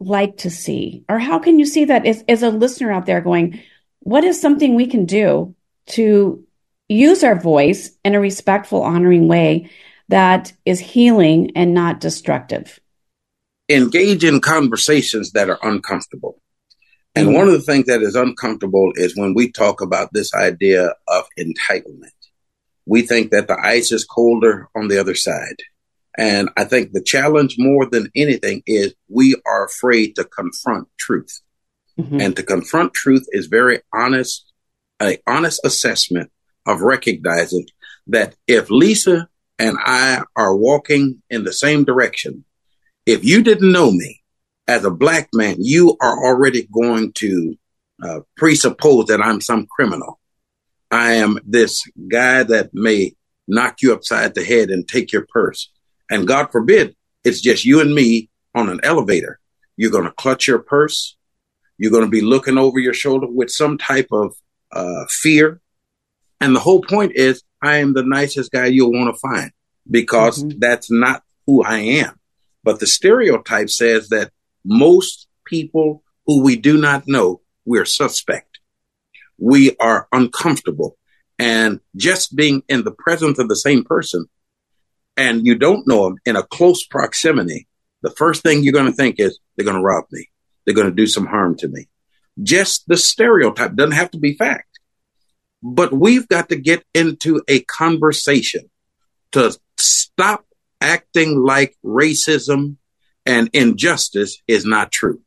like 0.00 0.38
to 0.38 0.50
see, 0.50 1.04
or 1.08 1.18
how 1.18 1.38
can 1.38 1.58
you 1.58 1.64
see 1.64 1.86
that 1.86 2.04
as, 2.04 2.24
as 2.28 2.42
a 2.42 2.50
listener 2.50 2.92
out 2.92 3.06
there 3.06 3.20
going? 3.20 3.60
what 4.04 4.22
is 4.22 4.40
something 4.40 4.74
we 4.74 4.86
can 4.86 5.06
do 5.06 5.54
to 5.86 6.44
use 6.88 7.24
our 7.24 7.38
voice 7.38 7.90
in 8.04 8.14
a 8.14 8.20
respectful, 8.20 8.82
honoring 8.82 9.28
way 9.28 9.70
that 10.08 10.52
is 10.64 10.78
healing 10.78 11.52
and 11.56 11.74
not 11.74 12.00
destructive? 12.00 12.78
Engage 13.68 14.24
in 14.24 14.40
conversations 14.40 15.32
that 15.32 15.48
are 15.48 15.58
uncomfortable. 15.62 16.40
And 17.14 17.28
mm-hmm. 17.28 17.36
one 17.36 17.46
of 17.46 17.54
the 17.54 17.60
things 17.60 17.86
that 17.86 18.02
is 18.02 18.16
uncomfortable 18.16 18.92
is 18.94 19.16
when 19.16 19.34
we 19.34 19.50
talk 19.50 19.80
about 19.80 20.10
this 20.12 20.34
idea 20.34 20.94
of 21.08 21.24
entitlement. 21.38 22.10
We 22.86 23.02
think 23.02 23.30
that 23.30 23.48
the 23.48 23.58
ice 23.58 23.92
is 23.92 24.04
colder 24.04 24.68
on 24.74 24.88
the 24.88 24.98
other 24.98 25.14
side. 25.14 25.56
And 26.16 26.50
I 26.56 26.64
think 26.64 26.92
the 26.92 27.02
challenge 27.02 27.56
more 27.58 27.86
than 27.86 28.10
anything 28.14 28.62
is 28.66 28.94
we 29.08 29.36
are 29.46 29.64
afraid 29.64 30.16
to 30.16 30.24
confront 30.24 30.88
truth. 30.98 31.40
Mm-hmm. 31.98 32.20
And 32.20 32.36
to 32.36 32.42
confront 32.42 32.94
truth 32.94 33.26
is 33.30 33.46
very 33.46 33.80
honest, 33.92 34.52
a 35.00 35.18
honest 35.26 35.60
assessment 35.64 36.30
of 36.66 36.82
recognizing 36.82 37.66
that 38.08 38.34
if 38.46 38.70
Lisa 38.70 39.28
and 39.58 39.76
I 39.80 40.22
are 40.36 40.54
walking 40.54 41.22
in 41.30 41.44
the 41.44 41.52
same 41.52 41.84
direction, 41.84 42.44
if 43.06 43.24
you 43.24 43.42
didn't 43.42 43.72
know 43.72 43.90
me 43.90 44.22
as 44.66 44.84
a 44.84 44.90
black 44.90 45.28
man, 45.32 45.56
you 45.58 45.96
are 46.00 46.24
already 46.24 46.66
going 46.72 47.12
to 47.14 47.56
uh, 48.02 48.20
presuppose 48.36 49.06
that 49.06 49.20
I'm 49.20 49.40
some 49.40 49.66
criminal. 49.66 50.18
I 50.90 51.14
am 51.14 51.38
this 51.44 51.82
guy 52.08 52.44
that 52.44 52.70
may 52.72 53.14
knock 53.46 53.82
you 53.82 53.92
upside 53.92 54.34
the 54.34 54.44
head 54.44 54.70
and 54.70 54.86
take 54.86 55.12
your 55.12 55.26
purse. 55.28 55.70
And 56.10 56.26
God 56.26 56.50
forbid, 56.50 56.96
it's 57.24 57.40
just 57.40 57.64
you 57.64 57.80
and 57.80 57.94
me 57.94 58.30
on 58.54 58.68
an 58.68 58.80
elevator. 58.82 59.38
You're 59.76 59.90
going 59.90 60.04
to 60.04 60.12
clutch 60.12 60.46
your 60.46 60.60
purse. 60.60 61.16
You're 61.78 61.90
going 61.90 62.04
to 62.04 62.10
be 62.10 62.20
looking 62.20 62.58
over 62.58 62.78
your 62.78 62.94
shoulder 62.94 63.26
with 63.26 63.50
some 63.50 63.78
type 63.78 64.08
of 64.12 64.34
uh, 64.70 65.04
fear. 65.08 65.60
And 66.40 66.54
the 66.54 66.60
whole 66.60 66.82
point 66.82 67.12
is, 67.14 67.42
I 67.60 67.78
am 67.78 67.94
the 67.94 68.04
nicest 68.04 68.52
guy 68.52 68.66
you'll 68.66 68.92
want 68.92 69.14
to 69.14 69.18
find 69.18 69.50
because 69.90 70.44
mm-hmm. 70.44 70.58
that's 70.58 70.90
not 70.90 71.22
who 71.46 71.62
I 71.64 71.78
am. 71.78 72.18
But 72.64 72.80
the 72.80 72.86
stereotype 72.86 73.70
says 73.70 74.08
that 74.08 74.32
most 74.64 75.28
people 75.44 76.02
who 76.26 76.42
we 76.42 76.56
do 76.56 76.76
not 76.78 77.06
know, 77.06 77.42
we're 77.64 77.84
suspect. 77.84 78.58
We 79.38 79.76
are 79.76 80.08
uncomfortable. 80.10 80.96
And 81.38 81.80
just 81.96 82.34
being 82.34 82.62
in 82.68 82.82
the 82.82 82.90
presence 82.92 83.38
of 83.38 83.48
the 83.48 83.56
same 83.56 83.84
person 83.84 84.26
and 85.16 85.46
you 85.46 85.54
don't 85.54 85.86
know 85.86 86.04
them 86.04 86.16
in 86.24 86.34
a 86.34 86.42
close 86.42 86.84
proximity, 86.84 87.68
the 88.02 88.10
first 88.10 88.42
thing 88.42 88.64
you're 88.64 88.72
going 88.72 88.90
to 88.90 88.92
think 88.92 89.20
is 89.20 89.38
they're 89.56 89.64
going 89.64 89.76
to 89.76 89.82
rob 89.82 90.06
me 90.10 90.28
they're 90.64 90.74
going 90.74 90.88
to 90.88 90.94
do 90.94 91.06
some 91.06 91.26
harm 91.26 91.56
to 91.58 91.68
me. 91.68 91.88
Just 92.42 92.88
the 92.88 92.96
stereotype 92.96 93.74
doesn't 93.74 93.92
have 93.92 94.10
to 94.12 94.18
be 94.18 94.34
fact. 94.34 94.80
But 95.62 95.92
we've 95.92 96.28
got 96.28 96.48
to 96.50 96.56
get 96.56 96.84
into 96.94 97.42
a 97.48 97.60
conversation 97.60 98.70
to 99.32 99.56
stop 99.78 100.46
acting 100.84 101.42
like 101.42 101.76
racism 101.82 102.76
and 103.24 103.48
injustice 103.54 104.42
is 104.46 104.66
not 104.66 104.92
true. 104.92 105.22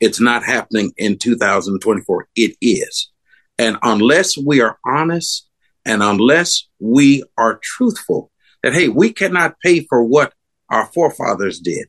It's 0.00 0.18
not 0.18 0.44
happening 0.44 0.92
in 0.96 1.18
2024. 1.18 2.28
It 2.34 2.56
is. 2.60 3.10
And 3.58 3.76
unless 3.82 4.36
we 4.36 4.62
are 4.62 4.78
honest 4.84 5.46
and 5.84 6.02
unless 6.02 6.66
we 6.80 7.22
are 7.36 7.60
truthful 7.62 8.30
that, 8.62 8.72
hey, 8.72 8.88
we 8.88 9.12
cannot 9.12 9.60
pay 9.60 9.80
for 9.80 10.02
what 10.02 10.32
our 10.70 10.86
forefathers 10.86 11.60
did, 11.60 11.86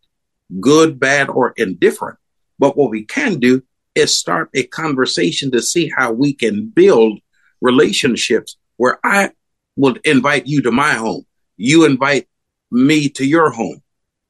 good, 0.59 0.99
bad, 0.99 1.29
or 1.29 1.53
indifferent. 1.55 2.19
But 2.59 2.75
what 2.77 2.91
we 2.91 3.05
can 3.05 3.39
do 3.39 3.63
is 3.95 4.15
start 4.15 4.49
a 4.53 4.63
conversation 4.63 5.51
to 5.51 5.61
see 5.61 5.89
how 5.95 6.11
we 6.11 6.33
can 6.33 6.67
build 6.67 7.19
relationships 7.61 8.57
where 8.75 8.99
I 9.03 9.31
will 9.77 9.97
invite 10.03 10.47
you 10.47 10.61
to 10.63 10.71
my 10.71 10.93
home. 10.93 11.25
You 11.57 11.85
invite 11.85 12.27
me 12.75 13.09
to 13.09 13.25
your 13.25 13.51
home. 13.51 13.81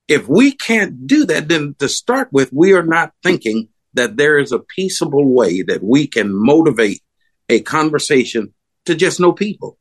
If 0.07 0.27
we 0.27 0.51
can't 0.51 1.07
do 1.07 1.25
that, 1.25 1.47
then 1.49 1.75
to 1.79 1.89
start 1.89 2.29
with, 2.31 2.53
we 2.53 2.73
are 2.73 2.85
not 2.85 3.13
thinking 3.23 3.69
that 3.95 4.17
there 4.17 4.37
is 4.37 4.51
a 4.51 4.59
peaceable 4.59 5.33
way 5.33 5.63
that 5.63 5.83
we 5.83 6.07
can 6.07 6.33
motivate 6.33 7.01
a 7.49 7.61
conversation 7.61 8.53
to 8.85 8.95
just 8.95 9.19
know 9.19 9.33
people. 9.33 9.77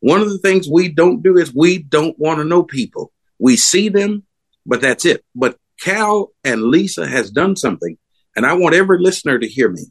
One 0.00 0.20
of 0.20 0.28
the 0.30 0.38
things 0.38 0.68
we 0.68 0.88
don't 0.88 1.22
do 1.22 1.38
is 1.38 1.54
we 1.54 1.78
don't 1.78 2.18
want 2.18 2.38
to 2.38 2.44
know 2.44 2.62
people. 2.62 3.12
We 3.38 3.56
see 3.56 3.88
them, 3.88 4.24
but 4.64 4.80
that's 4.80 5.04
it. 5.04 5.24
But 5.34 5.56
Cal 5.80 6.30
and 6.44 6.62
Lisa 6.62 7.06
has 7.06 7.30
done 7.30 7.56
something, 7.56 7.96
and 8.36 8.46
I 8.46 8.54
want 8.54 8.74
every 8.74 9.00
listener 9.00 9.38
to 9.38 9.48
hear 9.48 9.70
me. 9.70 9.86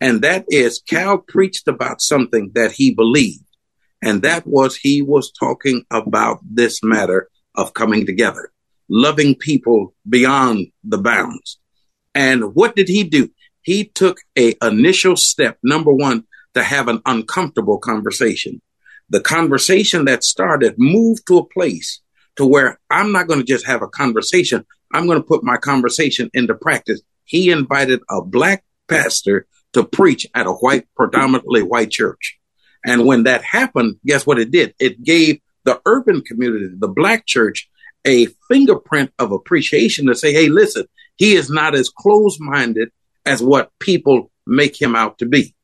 And 0.00 0.22
that 0.22 0.46
is 0.48 0.82
Cal 0.88 1.18
preached 1.18 1.68
about 1.68 2.00
something 2.00 2.52
that 2.54 2.72
he 2.72 2.94
believed. 2.94 3.44
And 4.02 4.22
that 4.22 4.46
was 4.46 4.76
he 4.76 5.02
was 5.02 5.30
talking 5.30 5.84
about 5.90 6.40
this 6.42 6.82
matter 6.82 7.28
of 7.54 7.74
coming 7.74 8.06
together, 8.06 8.52
loving 8.88 9.34
people 9.34 9.94
beyond 10.08 10.68
the 10.84 10.98
bounds. 10.98 11.58
And 12.14 12.54
what 12.54 12.76
did 12.76 12.88
he 12.88 13.04
do? 13.04 13.30
He 13.62 13.84
took 13.84 14.18
a 14.36 14.54
initial 14.62 15.16
step, 15.16 15.58
number 15.62 15.92
one, 15.92 16.24
to 16.54 16.62
have 16.62 16.88
an 16.88 17.00
uncomfortable 17.06 17.78
conversation. 17.78 18.60
The 19.08 19.20
conversation 19.20 20.04
that 20.06 20.24
started 20.24 20.74
moved 20.78 21.26
to 21.26 21.38
a 21.38 21.46
place 21.46 22.00
to 22.36 22.46
where 22.46 22.78
I'm 22.88 23.12
not 23.12 23.26
going 23.26 23.40
to 23.40 23.46
just 23.46 23.66
have 23.66 23.82
a 23.82 23.88
conversation. 23.88 24.64
I'm 24.92 25.06
going 25.06 25.18
to 25.18 25.26
put 25.26 25.44
my 25.44 25.56
conversation 25.56 26.30
into 26.32 26.54
practice. 26.54 27.00
He 27.24 27.50
invited 27.50 28.00
a 28.08 28.22
black 28.22 28.64
pastor 28.88 29.46
to 29.72 29.84
preach 29.84 30.26
at 30.34 30.46
a 30.46 30.52
white, 30.52 30.88
predominantly 30.96 31.62
white 31.62 31.90
church. 31.90 32.38
And 32.84 33.06
when 33.06 33.24
that 33.24 33.42
happened, 33.42 33.96
guess 34.04 34.26
what 34.26 34.38
it 34.38 34.50
did? 34.50 34.74
It 34.80 35.02
gave 35.04 35.40
the 35.64 35.80
urban 35.86 36.22
community, 36.22 36.68
the 36.76 36.88
black 36.88 37.26
church, 37.26 37.68
a 38.04 38.26
fingerprint 38.48 39.12
of 39.18 39.32
appreciation 39.32 40.06
to 40.06 40.14
say, 40.14 40.32
hey, 40.32 40.48
listen, 40.48 40.86
he 41.16 41.34
is 41.34 41.50
not 41.50 41.74
as 41.74 41.90
close 41.90 42.38
minded 42.40 42.90
as 43.26 43.42
what 43.42 43.70
people 43.78 44.30
make 44.46 44.80
him 44.80 44.96
out 44.96 45.18
to 45.18 45.26
be. 45.26 45.54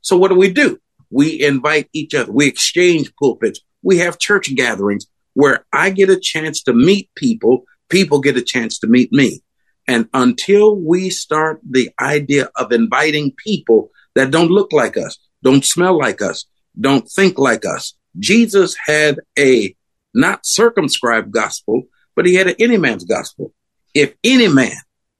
So 0.00 0.16
what 0.16 0.28
do 0.28 0.36
we 0.36 0.52
do? 0.52 0.78
We 1.10 1.42
invite 1.42 1.88
each 1.92 2.14
other. 2.14 2.32
We 2.32 2.46
exchange 2.46 3.12
pulpits. 3.16 3.60
We 3.82 3.98
have 3.98 4.18
church 4.18 4.54
gatherings 4.54 5.06
where 5.34 5.64
I 5.72 5.90
get 5.90 6.10
a 6.10 6.18
chance 6.18 6.62
to 6.64 6.72
meet 6.72 7.10
people 7.16 7.64
people 7.92 8.20
get 8.20 8.38
a 8.38 8.42
chance 8.42 8.78
to 8.78 8.86
meet 8.86 9.12
me. 9.12 9.42
And 9.86 10.08
until 10.14 10.74
we 10.74 11.10
start 11.10 11.60
the 11.68 11.90
idea 12.00 12.48
of 12.56 12.72
inviting 12.72 13.34
people 13.36 13.90
that 14.14 14.30
don't 14.30 14.50
look 14.50 14.72
like 14.72 14.96
us, 14.96 15.18
don't 15.42 15.64
smell 15.64 15.98
like 15.98 16.22
us, 16.22 16.46
don't 16.80 17.06
think 17.06 17.38
like 17.38 17.66
us, 17.66 17.94
Jesus 18.18 18.76
had 18.84 19.20
a 19.38 19.74
not 20.14 20.44
circumscribed 20.44 21.32
gospel, 21.32 21.84
but 22.14 22.26
he 22.26 22.34
had 22.34 22.48
an 22.48 22.56
any 22.58 22.76
man's 22.76 23.04
gospel. 23.04 23.52
If 23.94 24.14
any 24.22 24.48
man 24.48 24.76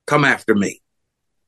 come 0.07 0.25
after 0.25 0.55
me, 0.55 0.81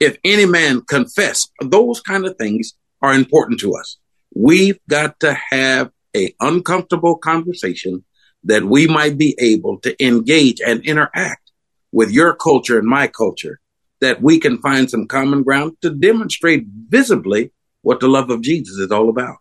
if 0.01 0.19
any 0.25 0.47
man 0.47 0.83
confess, 0.83 1.49
those 1.61 2.01
kind 2.01 2.27
of 2.27 2.37
things 2.37 2.75
are 3.03 3.15
important 3.15 3.61
to 3.61 3.75
us. 3.75 3.99
We've 4.35 4.79
got 4.89 5.21
to 5.21 5.35
have 5.51 5.91
a 6.17 6.35
uncomfortable 6.41 7.17
conversation 7.17 8.05
that 8.45 8.65
we 8.65 8.87
might 8.87 9.17
be 9.17 9.35
able 9.39 9.79
to 9.81 10.05
engage 10.05 10.61
and 10.61 10.85
interact 10.85 11.51
with 11.93 12.11
your 12.11 12.35
culture 12.35 12.79
and 12.79 12.87
my 12.87 13.07
culture, 13.07 13.61
that 14.01 14.21
we 14.21 14.39
can 14.39 14.59
find 14.59 14.91
some 14.91 15.07
common 15.07 15.43
ground 15.43 15.77
to 15.81 15.91
demonstrate 15.91 16.67
visibly 16.67 17.53
what 17.83 18.01
the 18.01 18.09
love 18.09 18.31
of 18.31 18.43
Jesus 18.43 18.77
is 18.77 18.91
all 18.91 19.09
about. 19.09 19.37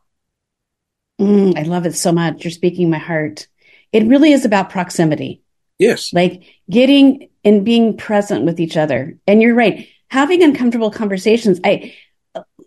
Mm, 1.20 1.58
I 1.58 1.64
love 1.64 1.86
it 1.86 1.96
so 1.96 2.12
much. 2.12 2.44
You're 2.44 2.52
speaking 2.52 2.90
my 2.90 2.98
heart. 2.98 3.48
It 3.92 4.08
really 4.08 4.32
is 4.32 4.46
about 4.46 4.70
proximity. 4.70 5.42
Yes. 5.80 6.14
Like 6.14 6.44
getting 6.70 7.30
and 7.44 7.66
being 7.66 7.98
present 7.98 8.46
with 8.46 8.60
each 8.60 8.78
other. 8.78 9.18
And 9.28 9.42
you're 9.42 9.56
right. 9.56 9.88
having 10.10 10.44
uncomfortable 10.44 10.92
conversations. 10.92 11.60
I 11.64 11.94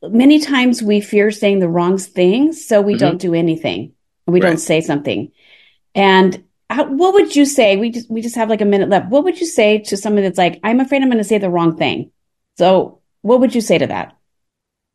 many 0.03 0.39
times 0.39 0.83
we 0.83 1.01
fear 1.01 1.31
saying 1.31 1.59
the 1.59 1.69
wrong 1.69 1.99
thing, 1.99 2.53
so 2.53 2.81
we 2.81 2.95
mm-hmm. 2.95 3.01
don't 3.01 3.21
do 3.21 3.35
anything. 3.35 3.93
We 4.27 4.41
right. 4.41 4.51
don't 4.51 4.59
say 4.59 4.81
something. 4.81 5.33
And 5.95 6.45
how, 6.69 6.85
what 6.85 7.15
would 7.15 7.35
you 7.35 7.45
say? 7.45 7.77
We 7.77 7.91
just 7.91 8.11
we 8.11 8.23
just 8.23 8.37
have 8.37 8.51
like 8.51 8.61
a 8.61 8.67
minute 8.67 8.89
left. 8.89 9.09
What 9.09 9.25
would 9.25 9.41
you 9.41 9.47
say 9.47 9.79
to 9.81 9.97
someone 9.97 10.25
that's 10.25 10.39
like, 10.39 10.61
I'm 10.63 10.81
afraid 10.81 11.03
I'm 11.03 11.09
going 11.09 11.19
to 11.19 11.25
say 11.25 11.39
the 11.39 11.51
wrong 11.51 11.77
thing? 11.77 12.11
So, 12.59 13.01
what 13.23 13.41
would 13.41 13.55
you 13.55 13.61
say 13.61 13.79
to 13.79 13.87
that? 13.87 14.17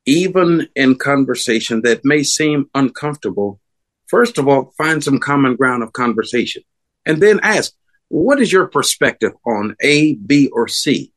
Even 0.05 0.67
in 0.75 0.95
conversation 0.95 1.81
that 1.83 2.03
may 2.03 2.23
seem 2.23 2.69
uncomfortable, 2.73 3.59
first 4.07 4.37
of 4.37 4.47
all, 4.47 4.73
find 4.77 5.03
some 5.03 5.19
common 5.19 5.55
ground 5.55 5.83
of 5.83 5.93
conversation, 5.93 6.63
and 7.05 7.21
then 7.21 7.39
ask, 7.43 7.73
what 8.07 8.41
is 8.41 8.51
your 8.51 8.67
perspective 8.67 9.31
on 9.45 9.75
A, 9.81 10.15
B, 10.15 10.49
or 10.51 10.67
C? 10.67 11.13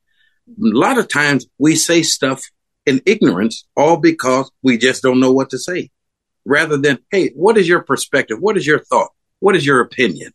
A 0.48 0.52
lot 0.58 0.98
of 0.98 1.08
times 1.08 1.46
we 1.58 1.74
say 1.74 2.02
stuff 2.02 2.42
in 2.86 3.00
ignorance, 3.06 3.66
all 3.76 3.96
because 3.96 4.50
we 4.62 4.76
just 4.76 5.02
don't 5.02 5.18
know 5.20 5.32
what 5.32 5.50
to 5.50 5.58
say. 5.58 5.90
Rather 6.44 6.76
than, 6.76 6.98
hey, 7.10 7.30
what 7.34 7.56
is 7.56 7.66
your 7.66 7.82
perspective? 7.82 8.38
What 8.38 8.56
is 8.56 8.66
your 8.66 8.78
thought? 8.78 9.10
What 9.40 9.56
is 9.56 9.64
your 9.64 9.80
opinion? 9.80 10.32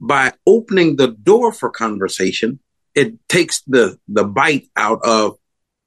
By 0.00 0.32
opening 0.46 0.96
the 0.96 1.08
door 1.08 1.52
for 1.52 1.70
conversation, 1.70 2.58
it 2.94 3.28
takes 3.28 3.60
the, 3.66 3.98
the 4.08 4.24
bite 4.24 4.66
out 4.74 5.00
of, 5.04 5.36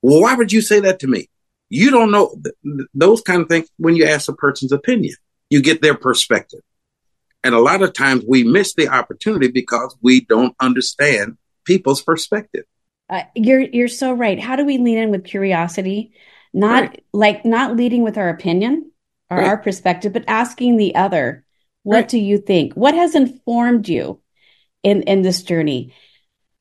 well, 0.03 0.21
why 0.21 0.35
would 0.35 0.51
you 0.51 0.61
say 0.61 0.79
that 0.81 0.99
to 0.99 1.07
me? 1.07 1.27
You 1.69 1.91
don't 1.91 2.11
know 2.11 2.35
th- 2.43 2.87
those 2.93 3.21
kind 3.21 3.41
of 3.41 3.47
things 3.47 3.69
when 3.77 3.95
you 3.95 4.05
ask 4.05 4.29
a 4.29 4.33
person's 4.33 4.71
opinion. 4.71 5.15
You 5.49 5.61
get 5.61 5.81
their 5.81 5.95
perspective. 5.95 6.61
And 7.43 7.55
a 7.55 7.59
lot 7.59 7.81
of 7.81 7.93
times 7.93 8.23
we 8.27 8.43
miss 8.43 8.73
the 8.73 8.89
opportunity 8.89 9.49
because 9.49 9.95
we 10.01 10.21
don't 10.21 10.55
understand 10.59 11.37
people's 11.65 12.01
perspective. 12.01 12.65
Uh, 13.09 13.23
you're 13.35 13.61
you're 13.61 13.87
so 13.87 14.13
right. 14.13 14.39
How 14.39 14.55
do 14.55 14.65
we 14.65 14.77
lean 14.77 14.97
in 14.97 15.11
with 15.11 15.23
curiosity? 15.23 16.13
Not 16.53 16.81
right. 16.81 17.03
like 17.13 17.45
not 17.45 17.75
leading 17.75 18.03
with 18.03 18.17
our 18.17 18.29
opinion 18.29 18.91
or 19.29 19.37
right. 19.37 19.47
our 19.47 19.57
perspective, 19.57 20.13
but 20.13 20.25
asking 20.27 20.77
the 20.77 20.95
other, 20.95 21.45
what 21.83 21.95
right. 21.95 22.09
do 22.09 22.19
you 22.19 22.37
think? 22.37 22.73
What 22.73 22.93
has 22.93 23.15
informed 23.15 23.87
you 23.87 24.21
in 24.83 25.03
in 25.03 25.21
this 25.21 25.43
journey? 25.43 25.93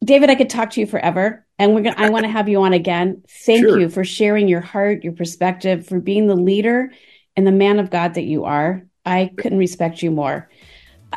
David, 0.03 0.31
I 0.31 0.37
could 0.37 0.51
talk 0.51 0.71
to 0.71 0.81
you 0.81 0.87
forever, 0.87 1.47
and 1.59 1.75
we're 1.75 1.83
gonna. 1.83 1.97
I 1.99 2.11
want 2.11 2.25
to 2.25 2.31
have 2.39 2.49
you 2.49 2.63
on 2.63 2.73
again. 2.73 3.23
Thank 3.29 3.61
sure. 3.61 3.79
you 3.79 3.89
for 3.89 4.05
sharing 4.05 4.49
your 4.49 4.61
heart, 4.61 5.05
your 5.05 5.13
perspective, 5.13 5.87
for 5.87 6.01
being 6.01 6.27
the 6.27 6.37
leader 6.37 6.91
and 7.37 7.47
the 7.47 7.53
man 7.53 7.79
of 7.79 7.91
God 7.91 8.15
that 8.15 8.25
you 8.25 8.45
are. 8.45 8.85
I 9.05 9.31
couldn't 9.37 9.59
respect 9.59 10.03
you 10.03 10.11
more. 10.11 10.49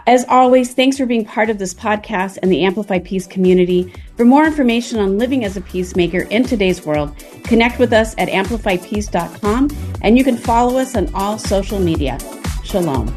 As 0.07 0.25
always, 0.29 0.73
thanks 0.73 0.97
for 0.97 1.05
being 1.05 1.25
part 1.25 1.49
of 1.49 1.57
this 1.57 1.73
podcast 1.73 2.37
and 2.41 2.51
the 2.51 2.63
Amplify 2.63 2.99
Peace 2.99 3.27
community. 3.27 3.93
For 4.15 4.23
more 4.23 4.45
information 4.45 4.99
on 4.99 5.17
living 5.17 5.43
as 5.43 5.57
a 5.57 5.61
peacemaker 5.61 6.21
in 6.29 6.43
today's 6.43 6.85
world, 6.85 7.15
connect 7.43 7.77
with 7.77 7.91
us 7.91 8.15
at 8.17 8.29
amplifypeace.com 8.29 9.69
and 10.01 10.17
you 10.17 10.23
can 10.23 10.37
follow 10.37 10.77
us 10.77 10.95
on 10.95 11.13
all 11.13 11.37
social 11.37 11.79
media. 11.79 12.17
Shalom. 12.63 13.07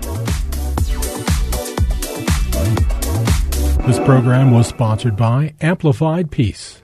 This 3.87 3.99
program 3.99 4.51
was 4.51 4.67
sponsored 4.67 5.15
by 5.15 5.55
Amplified 5.61 6.31
Peace. 6.31 6.84